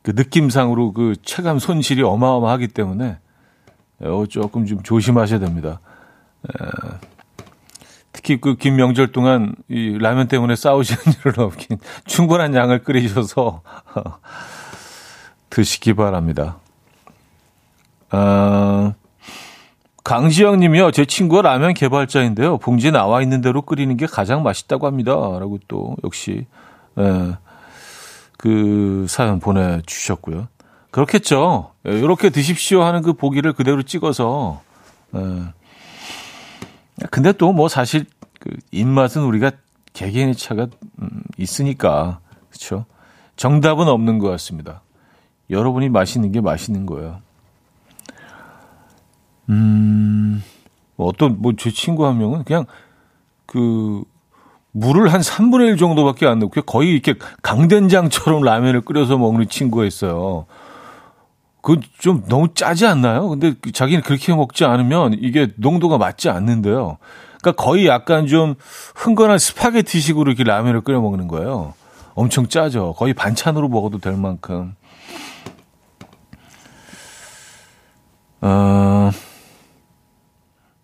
그 0.07 0.13
느낌상으로 0.15 0.93
그 0.93 1.17
체감 1.25 1.59
손실이 1.59 2.01
어마어마하기 2.05 2.69
때문에 2.69 3.19
어, 4.03 4.25
조금 4.29 4.65
좀 4.65 4.81
조심하셔야 4.85 5.41
됩니다. 5.41 5.81
예, 6.47 6.69
특히 8.13 8.41
그 8.41 8.55
긴 8.55 8.77
명절 8.77 9.11
동안 9.11 9.57
이 9.69 9.99
라면 9.99 10.29
때문에 10.29 10.55
싸우시는 10.55 11.01
일은 11.27 11.45
없긴 11.45 11.79
충분한 12.05 12.55
양을 12.55 12.85
끓이셔서 12.85 13.63
드시기 15.51 15.95
바랍니다. 15.95 16.59
아, 18.11 18.93
강지영 20.05 20.61
님이요. 20.61 20.93
제 20.93 21.05
친구가 21.05 21.43
라면 21.43 21.75
개발자인데요. 21.75 22.59
봉지에 22.59 22.93
나와 22.93 23.23
있는 23.23 23.41
대로 23.41 23.61
끓이는 23.61 23.97
게 23.97 24.07
가장 24.07 24.45
맛있다고 24.45 24.87
합니다. 24.87 25.11
라고 25.11 25.59
또 25.67 25.97
역시 26.05 26.47
예, 26.97 27.37
그 28.37 29.07
사연 29.09 29.41
보내주셨고요. 29.41 30.49
그렇겠죠. 30.91 31.73
이렇게 31.85 32.29
예, 32.29 32.31
드십시오 32.31 32.83
하는 32.83 33.03
그 33.03 33.13
보기를 33.13 33.53
그대로 33.53 33.83
찍어서 33.83 34.63
예. 35.15 35.43
근데 37.11 37.33
또 37.33 37.53
뭐 37.53 37.69
사실 37.69 38.07
그 38.41 38.51
입맛은 38.73 39.23
우리가 39.23 39.53
개개인의 39.93 40.35
차가 40.37 40.69
음, 41.01 41.23
있으니까 41.37 42.21
그렇죠. 42.49 42.87
정답은 43.37 43.89
없는 43.89 44.19
것 44.19 44.29
같습니다. 44.31 44.83
여러분이 45.51 45.89
맛있는 45.89 46.33
게 46.33 46.41
맛있는 46.41 46.87
거예요. 46.87 47.21
음, 49.49 50.43
뭐 50.97 51.07
어떤, 51.07 51.41
뭐, 51.41 51.53
제 51.57 51.71
친구 51.71 52.07
한 52.07 52.19
명은 52.19 52.45
그냥 52.45 52.67
그, 53.47 54.03
물을 54.77 55.11
한 55.11 55.23
3분의 55.23 55.69
1 55.69 55.77
정도밖에 55.79 56.27
안 56.27 56.39
넣고 56.39 56.61
거의 56.63 56.93
이렇게 56.93 57.15
강된장처럼 57.43 58.43
라면을 58.43 58.83
끓여서 58.83 59.17
먹는 59.17 59.49
친구가 59.49 59.87
있어요. 59.87 60.45
그좀 61.63 62.25
너무 62.29 62.53
짜지 62.53 62.87
않나요? 62.87 63.31
근데 63.31 63.55
자기는 63.73 64.03
그렇게 64.03 64.35
먹지 64.35 64.67
않으면 64.67 65.17
이게 65.19 65.49
농도가 65.57 65.97
맞지 65.97 66.29
않는데요. 66.29 66.99
그러니까 67.41 67.63
거의 67.63 67.87
약간 67.87 68.27
좀 68.27 68.55
흥건한 68.95 69.39
스파게티식으로 69.39 70.31
이렇게 70.31 70.45
라면을 70.45 70.83
끓여 70.83 71.01
먹는 71.01 71.27
거예요. 71.27 71.73
엄청 72.15 72.47
짜죠. 72.47 72.93
거의 72.99 73.15
반찬으로 73.15 73.69
먹어도 73.69 73.99
될 73.99 74.15
만큼. 74.15 74.75
어, 78.43 79.11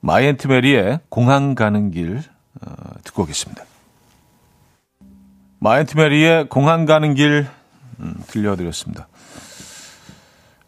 마이 0.01 0.16
앤트 0.16 0.47
메리의 0.47 1.01
공항 1.11 1.55
가는 1.55 1.91
길 1.91 2.23
어, 2.63 2.73
듣고 3.05 3.25
오겠습니다. 3.25 3.72
마이 5.63 5.74
앤트 5.74 5.97
메리의 5.97 6.49
공항 6.49 6.87
가는 6.87 7.15
길 7.15 7.47
음, 8.01 8.15
들려드렸습니다. 8.27 9.07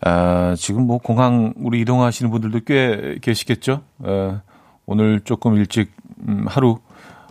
아, 0.01 0.55
지금 0.57 0.87
뭐 0.87 0.99
공항 0.99 1.53
우리 1.57 1.81
이동하시는 1.81 2.31
분들도 2.31 2.61
꽤 2.65 3.19
계시겠죠. 3.21 3.83
에, 4.07 4.37
오늘 4.87 5.19
조금 5.25 5.57
일찍 5.57 5.91
음, 6.29 6.45
하루 6.47 6.79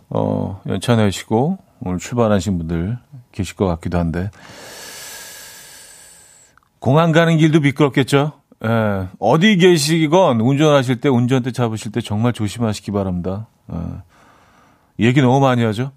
어, 0.09 0.61
연차 0.67 0.97
내시고 0.97 1.57
오늘 1.79 1.99
출발하신 1.99 2.57
분들 2.57 2.97
계실 3.31 3.55
것 3.55 3.65
같기도 3.67 3.97
한데 3.97 4.29
공항 6.79 7.13
가는 7.13 7.37
길도 7.37 7.61
미끄럽겠죠. 7.61 8.33
예, 8.65 9.07
어디 9.19 9.55
계시건 9.55 10.41
운전하실 10.41 10.99
때, 10.99 11.07
운전대 11.07 11.53
잡으실 11.53 11.93
때 11.93 12.01
정말 12.01 12.33
조심하시기 12.33 12.91
바랍니다. 12.91 13.47
예, 13.71 15.05
얘기 15.05 15.21
너무 15.21 15.39
많이 15.39 15.63
하죠? 15.63 15.93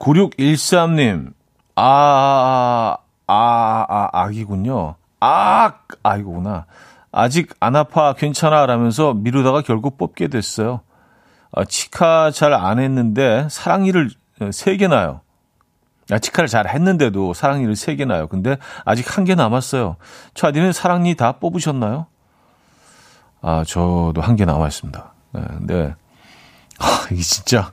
9613님, 0.00 1.32
아, 1.76 2.96
아, 3.26 3.86
아, 3.88 4.08
아기군요. 4.12 4.96
아, 5.20 5.72
아이구나. 6.02 6.66
아직 7.12 7.54
안 7.60 7.76
아파, 7.76 8.14
괜찮아. 8.14 8.66
라면서 8.66 9.12
미루다가 9.14 9.62
결국 9.62 9.98
뽑게 9.98 10.28
됐어요. 10.28 10.80
아, 11.52 11.64
치카 11.64 12.30
잘 12.30 12.54
안 12.54 12.78
했는데 12.78 13.46
사랑니를 13.50 14.10
3개 14.40 14.88
나요. 14.88 15.20
치카를 16.20 16.48
잘 16.48 16.66
했는데도 16.68 17.34
사랑니를 17.34 17.74
3개 17.74 18.06
나요. 18.06 18.26
근데 18.26 18.56
아직 18.84 19.16
한 19.16 19.24
개 19.24 19.34
남았어요. 19.34 19.96
차디는 20.34 20.72
사랑니 20.72 21.14
다 21.14 21.32
뽑으셨나요? 21.32 22.06
아, 23.42 23.64
저도 23.66 24.14
한 24.22 24.36
개 24.36 24.44
남아있습니다. 24.44 25.12
네, 25.32 25.40
근데, 25.58 25.94
아, 26.78 27.06
이게 27.12 27.20
진짜, 27.22 27.70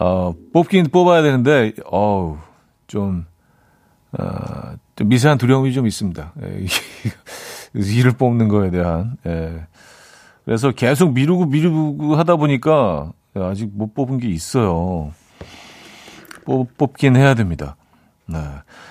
어, 0.00 0.34
뽑긴 0.52 0.90
뽑아야 0.90 1.22
되는데, 1.22 1.72
어우, 1.86 2.38
좀, 2.86 3.26
어, 4.18 4.74
좀 4.94 5.08
미세한 5.08 5.38
두려움이 5.38 5.72
좀 5.72 5.86
있습니다. 5.86 6.32
예, 6.42 6.66
이를 7.74 8.12
뽑는 8.12 8.48
거에 8.48 8.70
대한, 8.70 9.16
예. 9.26 9.66
그래서 10.44 10.70
계속 10.70 11.12
미루고 11.12 11.46
미루고 11.46 12.14
하다 12.14 12.36
보니까 12.36 13.12
아직 13.34 13.68
못 13.72 13.94
뽑은 13.94 14.18
게 14.18 14.28
있어요. 14.28 15.12
뽑, 16.44 16.76
뽑긴 16.78 17.16
해야 17.16 17.34
됩니다. 17.34 17.76
네. 18.26 18.38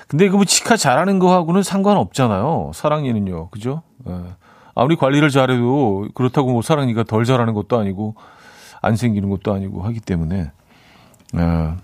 근데 0.07 0.25
이거 0.25 0.35
뭐 0.35 0.45
치카 0.45 0.75
잘하는 0.77 1.19
거하고는 1.19 1.63
상관없잖아요. 1.63 2.71
사랑니는요. 2.73 3.49
그죠? 3.49 3.83
네. 3.99 4.13
아무리 4.75 4.97
관리를 4.97 5.29
잘해도 5.29 6.09
그렇다고 6.13 6.51
뭐 6.51 6.61
사랑니가 6.61 7.03
덜 7.03 7.23
잘하는 7.23 7.53
것도 7.53 7.79
아니고 7.79 8.15
안 8.81 8.97
생기는 8.97 9.29
것도 9.29 9.53
아니고 9.53 9.81
하기 9.83 10.01
때문에 10.01 10.51
네. 11.33 11.75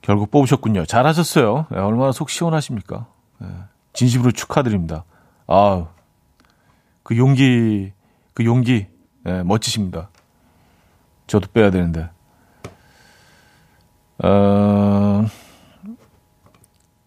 결국 0.00 0.30
뽑으셨군요. 0.30 0.86
잘하셨어요. 0.86 1.66
네, 1.70 1.78
얼마나 1.78 2.12
속 2.12 2.30
시원하십니까? 2.30 3.06
네. 3.38 3.48
진심으로 3.92 4.32
축하드립니다. 4.32 5.04
아, 5.46 5.86
그 7.02 7.16
용기, 7.16 7.92
그 8.34 8.44
용기, 8.44 8.86
네, 9.24 9.42
멋지십니다. 9.42 10.10
저도 11.26 11.48
빼야 11.52 11.70
되는데. 11.70 12.10
어, 14.24 15.24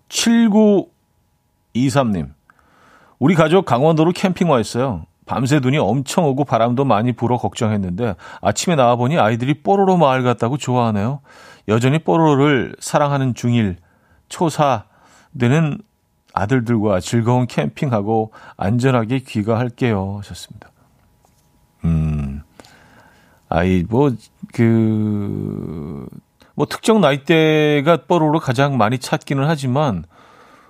7923님. 0.10 2.34
우리 3.20 3.36
가족 3.36 3.66
강원도로 3.66 4.12
캠핑 4.12 4.50
와 4.50 4.60
있어요. 4.60 5.06
밤새 5.26 5.60
눈이 5.60 5.78
엄청 5.78 6.26
오고 6.26 6.46
바람도 6.46 6.86
많이 6.86 7.12
불어 7.12 7.38
걱정했는데 7.38 8.16
아침에 8.42 8.76
나와보니 8.76 9.18
아이들이 9.18 9.62
뽀로로 9.64 9.98
마을 9.98 10.24
갔다고 10.24 10.58
좋아하네요. 10.58 11.22
여전히 11.68 12.00
뽀로로를 12.00 12.76
사랑하는 12.80 13.34
중일 13.34 13.78
초사 14.30 14.86
되는 15.38 15.80
아들들과 16.34 17.00
즐거운 17.00 17.48
캠핑하고 17.48 18.32
안전하게 18.58 19.20
귀가할게요. 19.20 20.18
하셨습니다. 20.20 20.70
음, 21.86 22.42
아이, 23.48 23.84
뭐, 23.88 24.12
그, 24.54 26.06
뭐 26.56 26.66
특정 26.66 27.00
나이대가 27.00 27.98
뽀로로 28.08 28.40
가장 28.40 28.78
많이 28.78 28.98
찾기는 28.98 29.44
하지만 29.48 30.04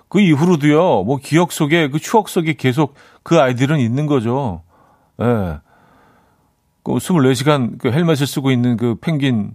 그 0.08 0.20
이후로도요, 0.20 1.04
뭐 1.04 1.18
기억 1.18 1.52
속에, 1.52 1.88
그 1.88 1.98
추억 1.98 2.28
속에 2.28 2.54
계속 2.54 2.94
그 3.22 3.40
아이들은 3.40 3.78
있는 3.80 4.06
거죠. 4.06 4.62
예. 5.20 5.24
네. 5.24 5.58
그 6.84 6.92
24시간 6.92 7.78
그 7.78 7.90
헬멧을 7.90 8.26
쓰고 8.26 8.50
있는 8.52 8.76
그 8.76 8.94
펭귄, 9.00 9.54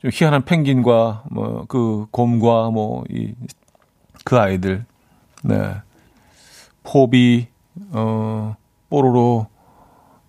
좀 0.00 0.10
희한한 0.12 0.44
펭귄과 0.44 1.24
뭐 1.30 1.64
그 1.68 2.06
곰과 2.10 2.70
뭐 2.70 3.04
이 3.10 3.34
그 4.24 4.38
아이들. 4.38 4.84
네. 5.42 5.74
포비, 6.82 7.48
어, 7.92 8.54
뽀로로, 8.88 9.46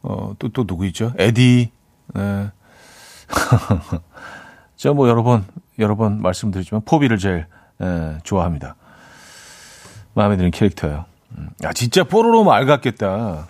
어, 0.03 0.33
또, 0.39 0.49
또 0.49 0.65
누구 0.65 0.85
있죠? 0.87 1.13
에디, 1.17 1.71
네. 2.13 2.51
제가 4.75 4.93
뭐 4.93 5.07
여러 5.09 5.23
번, 5.23 5.45
여러 5.79 5.95
번 5.95 6.21
말씀드리지만 6.21 6.81
포비를 6.85 7.17
제일 7.17 7.45
에, 7.81 8.17
좋아합니다. 8.23 8.75
마음에 10.13 10.37
드는 10.37 10.51
캐릭터예요. 10.51 11.05
음. 11.37 11.49
아, 11.63 11.73
진짜 11.73 12.03
뽀로로 12.03 12.43
말 12.43 12.65
같겠다. 12.65 13.47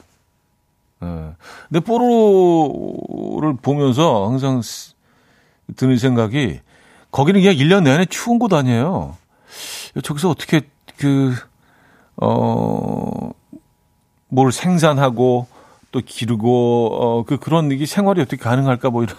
예. 1.04 1.32
근데 1.70 1.80
뽀로로를 1.80 3.56
보면서 3.62 4.28
항상 4.28 4.62
드는 5.76 5.98
생각이 5.98 6.60
거기는 7.12 7.42
그냥 7.42 7.56
1년 7.56 7.84
내내 7.84 8.06
추운 8.06 8.40
곳 8.40 8.54
아니에요. 8.54 9.18
저기서 10.04 10.30
어떻게 10.30 10.62
그, 10.98 11.34
어, 12.18 13.32
뭘 14.30 14.52
생산하고 14.52 15.48
또 15.92 16.02
기르고, 16.06 16.90
어, 16.94 17.26
그, 17.26 17.38
그런 17.38 17.72
이게 17.72 17.86
생활이 17.86 18.22
어떻게 18.22 18.42
가능할까 18.42 18.90
뭐 18.92 19.04
이런 19.04 19.18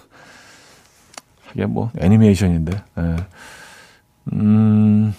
이게 1.54 1.66
뭐 1.66 1.90
애니메이션인데. 1.98 2.82
예. 2.98 3.16
음. 4.32 5.14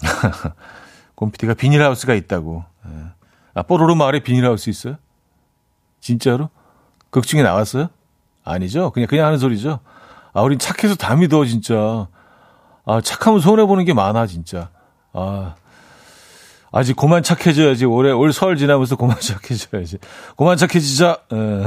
곰피디가 1.16 1.54
비닐하우스가 1.54 2.14
있다고 2.14 2.64
예. 2.86 2.90
아, 3.54 3.62
뽀로로 3.62 3.94
마을에 3.94 4.20
비닐하우스 4.20 4.70
있어요? 4.70 4.96
진짜로? 6.00 6.50
극 7.10 7.26
중에 7.26 7.42
나왔어요? 7.42 7.88
아니죠. 8.44 8.90
그냥, 8.90 9.08
그냥 9.08 9.26
하는 9.26 9.38
소리죠. 9.38 9.80
아, 10.32 10.42
우린 10.42 10.58
착해서 10.58 10.94
다 10.94 11.16
믿어, 11.16 11.44
진짜. 11.46 12.06
아, 12.84 13.00
착하면 13.00 13.40
손해보는 13.40 13.84
게 13.86 13.92
많아, 13.94 14.26
진짜. 14.26 14.70
아, 15.14 15.54
아직 16.70 16.94
그만 16.94 17.22
착해져야지. 17.22 17.86
올해, 17.86 18.12
올 18.12 18.32
설 18.32 18.56
지나면서 18.56 18.96
그만 18.96 19.16
착해져야지. 19.20 19.98
그만 20.36 20.56
착해지자. 20.58 21.18
에. 21.32 21.64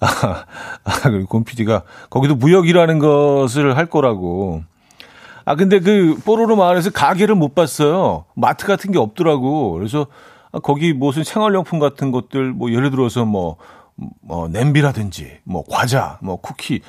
아, 0.00 0.44
아, 0.84 1.00
그리고 1.04 1.26
곰 1.26 1.44
PD가 1.44 1.82
거기도 2.10 2.34
무역이라는 2.36 2.98
것을 2.98 3.76
할 3.76 3.86
거라고. 3.86 4.62
아, 5.48 5.54
근데 5.54 5.80
그 5.80 6.20
뽀로로 6.26 6.56
마을에서 6.56 6.90
가게를 6.90 7.34
못 7.34 7.54
봤어요. 7.54 8.26
마트 8.34 8.66
같은 8.66 8.92
게 8.92 8.98
없더라고. 8.98 9.72
그래서 9.72 10.06
아, 10.52 10.58
거기 10.58 10.92
무슨 10.92 11.24
생활용품 11.24 11.78
같은 11.78 12.10
것들, 12.10 12.52
뭐 12.52 12.70
예를 12.70 12.90
들어서 12.90 13.24
뭐, 13.24 13.56
뭐 13.96 14.48
냄비라든지, 14.48 15.38
뭐 15.44 15.64
과자, 15.66 16.18
뭐 16.20 16.36
쿠키, 16.36 16.82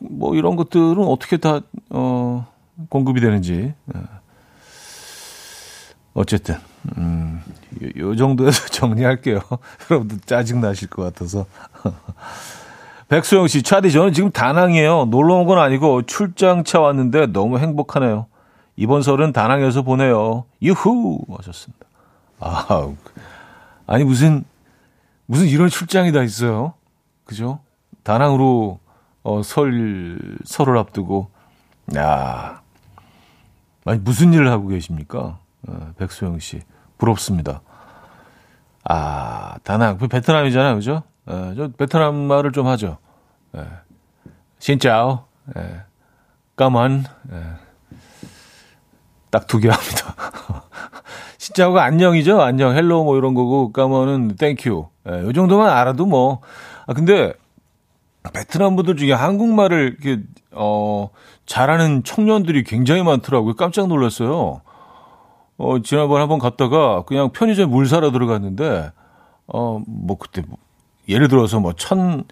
뭐 0.00 0.34
이런 0.34 0.56
것들은 0.56 0.96
어떻게 0.96 1.36
다, 1.36 1.60
어, 1.90 2.46
공급이 2.88 3.20
되는지. 3.20 3.74
예. 3.94 4.00
어쨌든, 6.14 6.54
음, 6.96 7.42
요, 7.82 8.12
요 8.12 8.16
정도에서 8.16 8.66
정리할게요. 8.72 9.40
여러분들 9.90 10.20
짜증 10.24 10.62
나실 10.62 10.88
것 10.88 11.02
같아서. 11.02 11.44
백소영 13.14 13.46
씨, 13.46 13.62
차디, 13.62 13.92
저는 13.92 14.12
지금 14.12 14.32
다낭이에요. 14.32 15.04
놀러 15.04 15.36
온 15.36 15.46
건 15.46 15.58
아니고 15.60 16.02
출장차 16.02 16.80
왔는데 16.80 17.26
너무 17.28 17.60
행복하네요. 17.60 18.26
이번 18.74 19.02
설은 19.02 19.32
다낭에서 19.32 19.82
보내요. 19.82 20.46
유후! 20.62 21.20
하셨습니다. 21.36 21.86
아, 22.40 22.88
아니, 23.86 24.02
무슨, 24.02 24.44
무슨 25.26 25.46
이런 25.46 25.68
출장이 25.68 26.10
다 26.10 26.24
있어요. 26.24 26.74
그죠? 27.24 27.60
다낭으로, 28.02 28.80
어, 29.22 29.42
설, 29.44 30.18
설을 30.44 30.76
앞두고. 30.76 31.28
야 31.96 32.62
아니, 33.84 34.00
무슨 34.00 34.32
일을 34.32 34.50
하고 34.50 34.66
계십니까? 34.66 35.38
어, 35.68 35.92
백소영 35.98 36.40
씨. 36.40 36.62
부럽습니다. 36.98 37.60
아, 38.82 39.54
다낭. 39.62 39.98
그 39.98 40.08
베트남이잖아요. 40.08 40.74
그죠? 40.74 41.04
어, 41.26 41.52
저 41.56 41.68
베트남 41.68 42.16
말을 42.16 42.50
좀 42.50 42.66
하죠. 42.66 42.98
예. 43.56 43.66
Xin 44.58 44.83
chào. 44.83 45.24
예. 45.56 45.82
Cảm 46.56 46.80
ơn. 46.80 47.04
예. 47.32 47.42
딱 49.30 49.49
두 49.49 49.58
개 49.58 49.68
합니다. 49.68 50.14
Xin 51.38 51.53
chào가 51.53 51.82
안녕이죠. 51.84 52.40
안녕. 52.40 52.74
hello 52.74 53.04
뭐 53.04 53.16
이런 53.16 53.34
거고 53.34 53.72
cảm 53.72 53.96
ơn은 53.96 54.36
thank 54.36 54.65
you. 54.65 54.88
예, 55.08 55.12
요 55.22 55.32
정도만 55.32 55.68
알아도 55.68 56.06
뭐. 56.06 56.40
아 56.86 56.94
근데 56.94 57.32
베트남 58.32 58.76
분들 58.76 58.96
중에 58.96 59.12
한국말을 59.12 59.96
이렇게 60.00 60.22
어 60.52 61.10
잘하는 61.46 62.04
청년들이 62.04 62.64
굉장히 62.64 63.02
많더라고요. 63.02 63.54
깜짝 63.54 63.88
놀랐어요. 63.88 64.62
어 65.56 65.78
지난번에 65.82 66.20
한번 66.20 66.38
갔다가 66.38 67.02
그냥 67.04 67.30
편의점 67.30 67.70
물 67.70 67.86
사러 67.86 68.10
들어갔는데 68.10 68.90
어 69.46 69.80
뭐 69.86 70.16
그때 70.18 70.42
뭐 70.46 70.56
예를 71.08 71.28
들어서 71.28 71.60
뭐 71.60 71.72
천, 71.74 72.24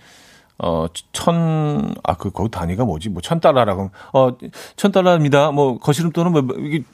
어, 0.62 0.86
천, 1.12 1.92
아, 2.04 2.14
그, 2.14 2.30
거기 2.30 2.48
단위가 2.48 2.84
뭐지? 2.84 3.08
뭐, 3.08 3.20
천 3.20 3.40
달러라고. 3.40 3.90
어, 4.12 4.36
천 4.76 4.92
달러입니다. 4.92 5.50
뭐, 5.50 5.78
거시름돈은 5.78 6.32
뭐, 6.32 6.56
이게 6.60 6.84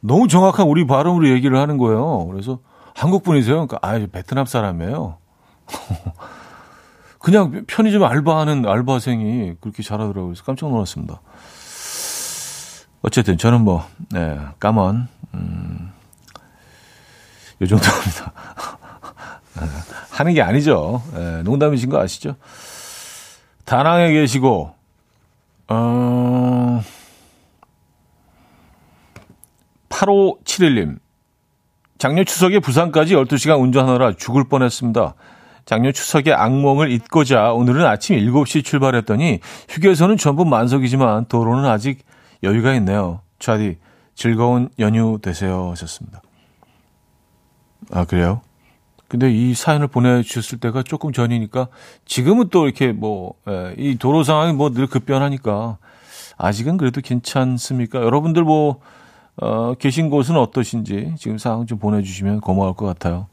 너무 0.00 0.28
정확한 0.28 0.66
우리 0.66 0.86
발음으로 0.86 1.28
얘기를 1.28 1.58
하는 1.58 1.76
거예요. 1.76 2.26
그래서 2.26 2.60
한국 2.94 3.22
분이세요? 3.22 3.66
그러니까, 3.66 3.78
아, 3.82 3.98
베트남 4.10 4.46
사람이에요. 4.46 5.18
그냥 7.20 7.64
편의점 7.66 8.02
알바하는 8.02 8.64
알바생이 8.66 9.56
그렇게 9.60 9.82
잘하더라고요. 9.82 10.28
그래서 10.28 10.42
깜짝 10.42 10.70
놀랐습니다. 10.70 11.20
어쨌든 13.02 13.36
저는 13.36 13.60
뭐, 13.60 13.84
네, 14.10 14.38
까만, 14.58 15.06
음, 15.34 15.92
요 17.60 17.66
정도입니다. 17.66 18.32
하는 20.12 20.32
게 20.32 20.40
아니죠. 20.40 21.02
예, 21.14 21.42
농담이신 21.42 21.90
거 21.90 22.00
아시죠? 22.00 22.36
다낭에 23.68 24.10
계시고, 24.12 24.72
어, 25.68 26.82
8571님. 29.90 30.98
작년 31.98 32.24
추석에 32.24 32.60
부산까지 32.60 33.14
12시간 33.14 33.60
운전하느라 33.60 34.14
죽을 34.16 34.48
뻔했습니다. 34.48 35.14
작년 35.66 35.92
추석에 35.92 36.32
악몽을 36.32 36.90
잊고자 36.90 37.52
오늘은 37.52 37.84
아침 37.84 38.16
7시 38.16 38.64
출발했더니 38.64 39.40
휴게소는 39.68 40.16
전부 40.16 40.46
만석이지만 40.46 41.26
도로는 41.26 41.68
아직 41.68 42.06
여유가 42.42 42.72
있네요. 42.76 43.20
차디 43.38 43.76
즐거운 44.14 44.70
연휴 44.78 45.18
되세요 45.20 45.68
하셨습니다. 45.72 46.22
아 47.90 48.06
그래요? 48.06 48.40
근데 49.08 49.30
이 49.32 49.54
사연을 49.54 49.88
보내주셨을 49.88 50.58
때가 50.60 50.82
조금 50.82 51.12
전이니까 51.12 51.68
지금은 52.04 52.48
또 52.50 52.66
이렇게 52.66 52.92
뭐, 52.92 53.34
예, 53.48 53.74
이 53.78 53.96
도로 53.98 54.22
상황이 54.22 54.52
뭐 54.52 54.70
늘 54.70 54.86
급변하니까 54.86 55.78
아직은 56.36 56.76
그래도 56.76 57.00
괜찮습니까? 57.00 58.02
여러분들 58.02 58.44
뭐, 58.44 58.80
어, 59.40 59.74
계신 59.74 60.10
곳은 60.10 60.36
어떠신지 60.36 61.14
지금 61.18 61.38
상황 61.38 61.66
좀 61.66 61.78
보내주시면 61.78 62.40
고마울 62.40 62.74
것 62.74 62.86
같아요. 62.86 63.28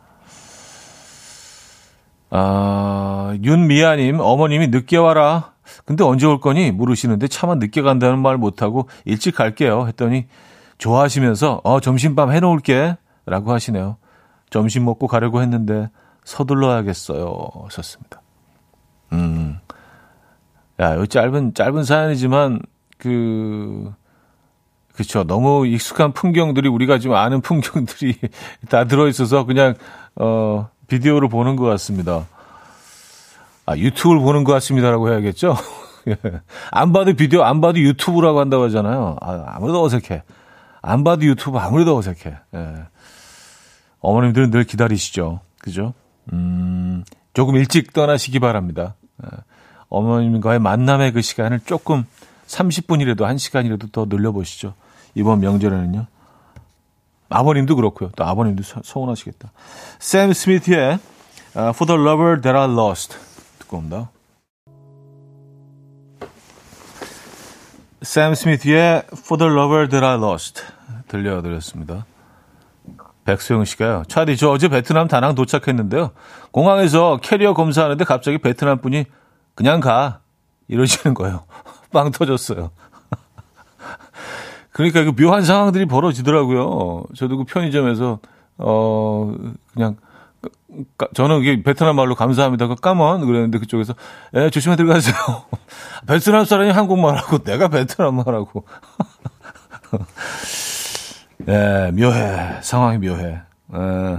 아, 2.30 3.38
윤미아님, 3.44 4.20
어머님이 4.20 4.68
늦게 4.68 4.98
와라. 4.98 5.54
근데 5.86 6.04
언제 6.04 6.26
올 6.26 6.40
거니? 6.40 6.72
물으시는데 6.72 7.28
차마 7.28 7.56
늦게 7.56 7.82
간다는 7.82 8.20
말 8.20 8.38
못하고 8.38 8.88
일찍 9.06 9.36
갈게요. 9.36 9.88
했더니 9.88 10.26
좋아하시면서, 10.78 11.62
어, 11.64 11.80
점심밥 11.80 12.32
해놓을게. 12.32 12.98
라고 13.28 13.52
하시네요. 13.52 13.98
점심 14.50 14.86
먹고 14.86 15.08
가려고 15.08 15.42
했는데 15.42 15.90
서둘러야겠어요. 16.24 17.50
썼습니다. 17.70 18.22
음. 19.14 19.60
야, 20.80 20.96
이 20.96 21.08
짧은, 21.08 21.54
짧은 21.54 21.84
사연이지만, 21.84 22.62
그, 22.98 23.94
그쵸. 24.94 25.24
너무 25.24 25.66
익숙한 25.68 26.12
풍경들이 26.14 26.68
우리가 26.68 27.00
지금 27.00 27.16
아는 27.16 27.42
풍경들이 27.42 28.18
다 28.70 28.86
들어있어서 28.86 29.46
그냥, 29.46 29.76
어, 30.16 30.70
비디오를 30.88 31.30
보는 31.30 31.56
것 31.56 31.66
같습니다. 31.66 32.28
아, 33.66 33.76
유튜브를 33.78 34.22
보는 34.22 34.44
것 34.44 34.52
같습니다라고 34.54 35.10
해야겠죠? 35.10 35.56
예. 36.08 36.18
안 36.72 36.94
봐도 36.94 37.14
비디오, 37.14 37.44
안 37.44 37.62
봐도 37.62 37.80
유튜브라고 37.80 38.40
한다고 38.40 38.64
하잖아요. 38.66 39.16
아, 39.22 39.44
아무래도 39.48 39.84
어색해. 39.84 40.24
안 40.82 41.04
봐도 41.04 41.24
유튜브 41.26 41.58
아무래도 41.58 41.98
어색해. 41.98 42.36
예. 42.54 42.76
어머님들은 44.06 44.52
늘 44.52 44.64
기다리시죠. 44.66 45.40
그죠? 45.60 45.94
음, 46.32 47.04
조금 47.34 47.56
일찍 47.56 47.92
떠나시기 47.92 48.40
바랍니다. 48.40 48.96
예. 49.24 49.30
어머님과의 49.90 50.60
만남의 50.60 51.12
그 51.12 51.22
시간을 51.22 51.62
조금 51.66 52.06
30분이라도 52.46 53.22
1시간이라도 53.22 53.92
더 53.92 54.06
늘려보시죠. 54.06 54.76
이번 55.16 55.40
명절에는요. 55.40 56.06
아버님도 57.30 57.76
그렇고요. 57.76 58.12
또 58.16 58.24
아버님도 58.24 58.62
서, 58.62 59.00
운하시겠다 59.00 59.52
샘 59.98 60.32
스미스의 60.32 61.00
uh, 61.58 61.70
For 61.74 61.88
the 61.88 62.00
Lover 62.00 62.42
That 62.42 62.56
I 62.56 62.72
Lost 62.72 63.18
듣고 63.60 63.78
옵니다. 63.78 64.12
샘 68.04 68.36
스미스의 68.36 69.04
For 69.12 69.40
the 69.40 69.52
Lover 69.52 69.90
That 69.90 70.06
I 70.06 70.18
Lost 70.18 70.62
들려드렸습니다. 71.08 72.06
백수영 73.26 73.66
씨가요. 73.66 74.04
차디, 74.08 74.38
저 74.38 74.50
어제 74.52 74.70
베트남 74.70 75.08
다낭 75.08 75.36
도착했는데요. 75.36 76.12
공항에서 76.52 77.20
캐리어 77.22 77.54
검사하는데 77.54 78.04
갑자기 78.06 78.38
베트남 78.38 78.80
분이 78.80 79.06
그냥 79.56 79.80
가. 79.80 80.20
이러시는 80.68 81.14
거예요. 81.14 81.44
빵 81.94 82.12
터졌어요. 82.12 82.72
그러니까 84.72 85.04
그 85.04 85.16
묘한 85.16 85.44
상황들이 85.44 85.86
벌어지더라고요. 85.86 87.04
저도 87.16 87.38
그 87.38 87.44
편의점에서, 87.46 88.20
어, 88.58 89.34
그냥, 89.74 89.96
저는 91.14 91.42
이게 91.42 91.64
베트남 91.64 91.96
말로 91.96 92.16
감사합니다. 92.16 92.68
그 92.68 92.76
까먼 92.76 93.26
그랬는데 93.26 93.60
그쪽에서 93.60 93.94
에 94.34 94.50
조심해 94.50 94.76
들어가세요. 94.76 95.16
베트남 96.06 96.44
사람이 96.44 96.72
한국말하고 96.72 97.40
내가 97.40 97.70
베트남 97.70 98.16
말하고 98.16 98.66
예, 101.48 101.92
묘해. 101.92 102.62
상황이 102.62 102.98
묘해. 102.98 103.42
예. 103.74 104.18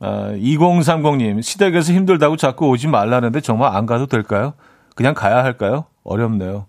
아, 0.00 0.30
2030님, 0.32 1.42
시댁에서 1.42 1.92
힘들다고 1.92 2.36
자꾸 2.36 2.68
오지 2.68 2.88
말라는데 2.88 3.40
정말 3.40 3.74
안 3.74 3.86
가도 3.86 4.06
될까요? 4.06 4.54
그냥 4.94 5.14
가야 5.14 5.42
할까요? 5.42 5.86
어렵네요. 6.04 6.66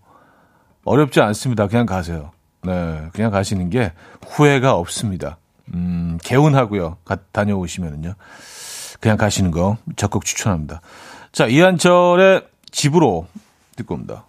어렵지 0.86 1.20
않습니다. 1.22 1.68
그냥 1.68 1.86
가세요. 1.86 2.32
네, 2.64 3.10
그냥 3.14 3.32
가시는 3.32 3.70
게 3.70 3.92
후회가 4.26 4.76
없습니다. 4.76 5.38
음, 5.74 6.18
개운하고요. 6.24 6.98
가, 7.04 7.18
다녀오시면은요. 7.32 8.14
그냥 9.00 9.18
가시는 9.18 9.52
거 9.52 9.78
적극 9.96 10.24
추천합니다. 10.26 10.82
자, 11.32 11.48
이한철의 11.48 12.48
집으로 12.72 13.28
듣고 13.76 13.96
옵니다. 13.96 14.26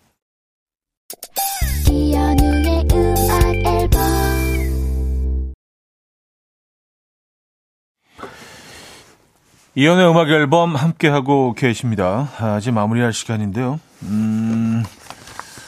이연의 9.75 10.11
음악 10.11 10.29
앨범 10.31 10.75
함께하고 10.75 11.55
계십니다. 11.55 12.31
아, 12.39 12.59
이제 12.59 12.71
마무리할 12.71 13.13
시간인데요. 13.13 13.79
음, 14.05 14.83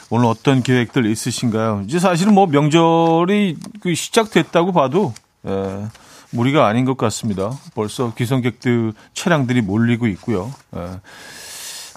오늘 0.09 0.27
어떤 0.27 0.63
계획들 0.63 1.07
있으신가요? 1.07 1.83
이제 1.87 1.99
사실은 2.01 2.35
뭐 2.35 2.47
명절이 2.47 3.57
그 3.81 3.95
시작됐다고 3.95 4.73
봐도 4.73 5.15
에, 5.47 5.85
무리가 6.31 6.67
아닌 6.67 6.85
것 6.85 6.97
같습니다. 6.97 7.53
벌써 7.75 8.13
귀성객들 8.15 8.95
차량들이 9.15 9.61
몰리고 9.61 10.09
있고요. 10.09 10.53
에, 10.75 10.81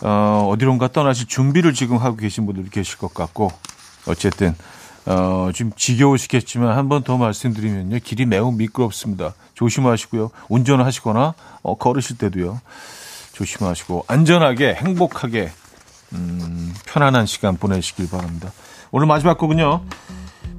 어, 0.05 0.47
어디론가 0.51 0.89
떠나실 0.89 1.27
준비를 1.27 1.73
지금 1.73 1.97
하고 1.97 2.15
계신 2.15 2.45
분들이 2.45 2.69
계실 2.69 2.97
것 2.99 3.13
같고 3.13 3.51
어쨌든 4.05 4.53
어, 5.05 5.49
좀 5.53 5.71
지겨우시겠지만 5.75 6.77
한 6.77 6.89
번 6.89 7.03
더 7.03 7.17
말씀드리면요. 7.17 7.97
길이 8.03 8.25
매우 8.25 8.51
미끄럽습니다. 8.51 9.33
조심하시고요. 9.53 10.31
운전을 10.49 10.85
하시거나 10.85 11.33
어, 11.61 11.77
걸으실 11.77 12.17
때도요. 12.17 12.61
조심하시고 13.33 14.05
안전하게 14.07 14.75
행복하게 14.75 15.51
음, 16.13 16.73
편안한 16.85 17.25
시간 17.25 17.57
보내시길 17.57 18.09
바랍니다. 18.09 18.51
오늘 18.91 19.07
마지막 19.07 19.37
곡은요. 19.37 19.81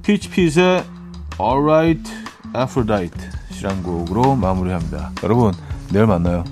피치핏의 0.03 0.85
Alright 1.41 2.13
Aphrodite 2.57 3.29
이란 3.59 3.83
곡으로 3.83 4.35
마무리합니다. 4.37 5.13
여러분 5.23 5.53
내일 5.91 6.07
만나요. 6.07 6.45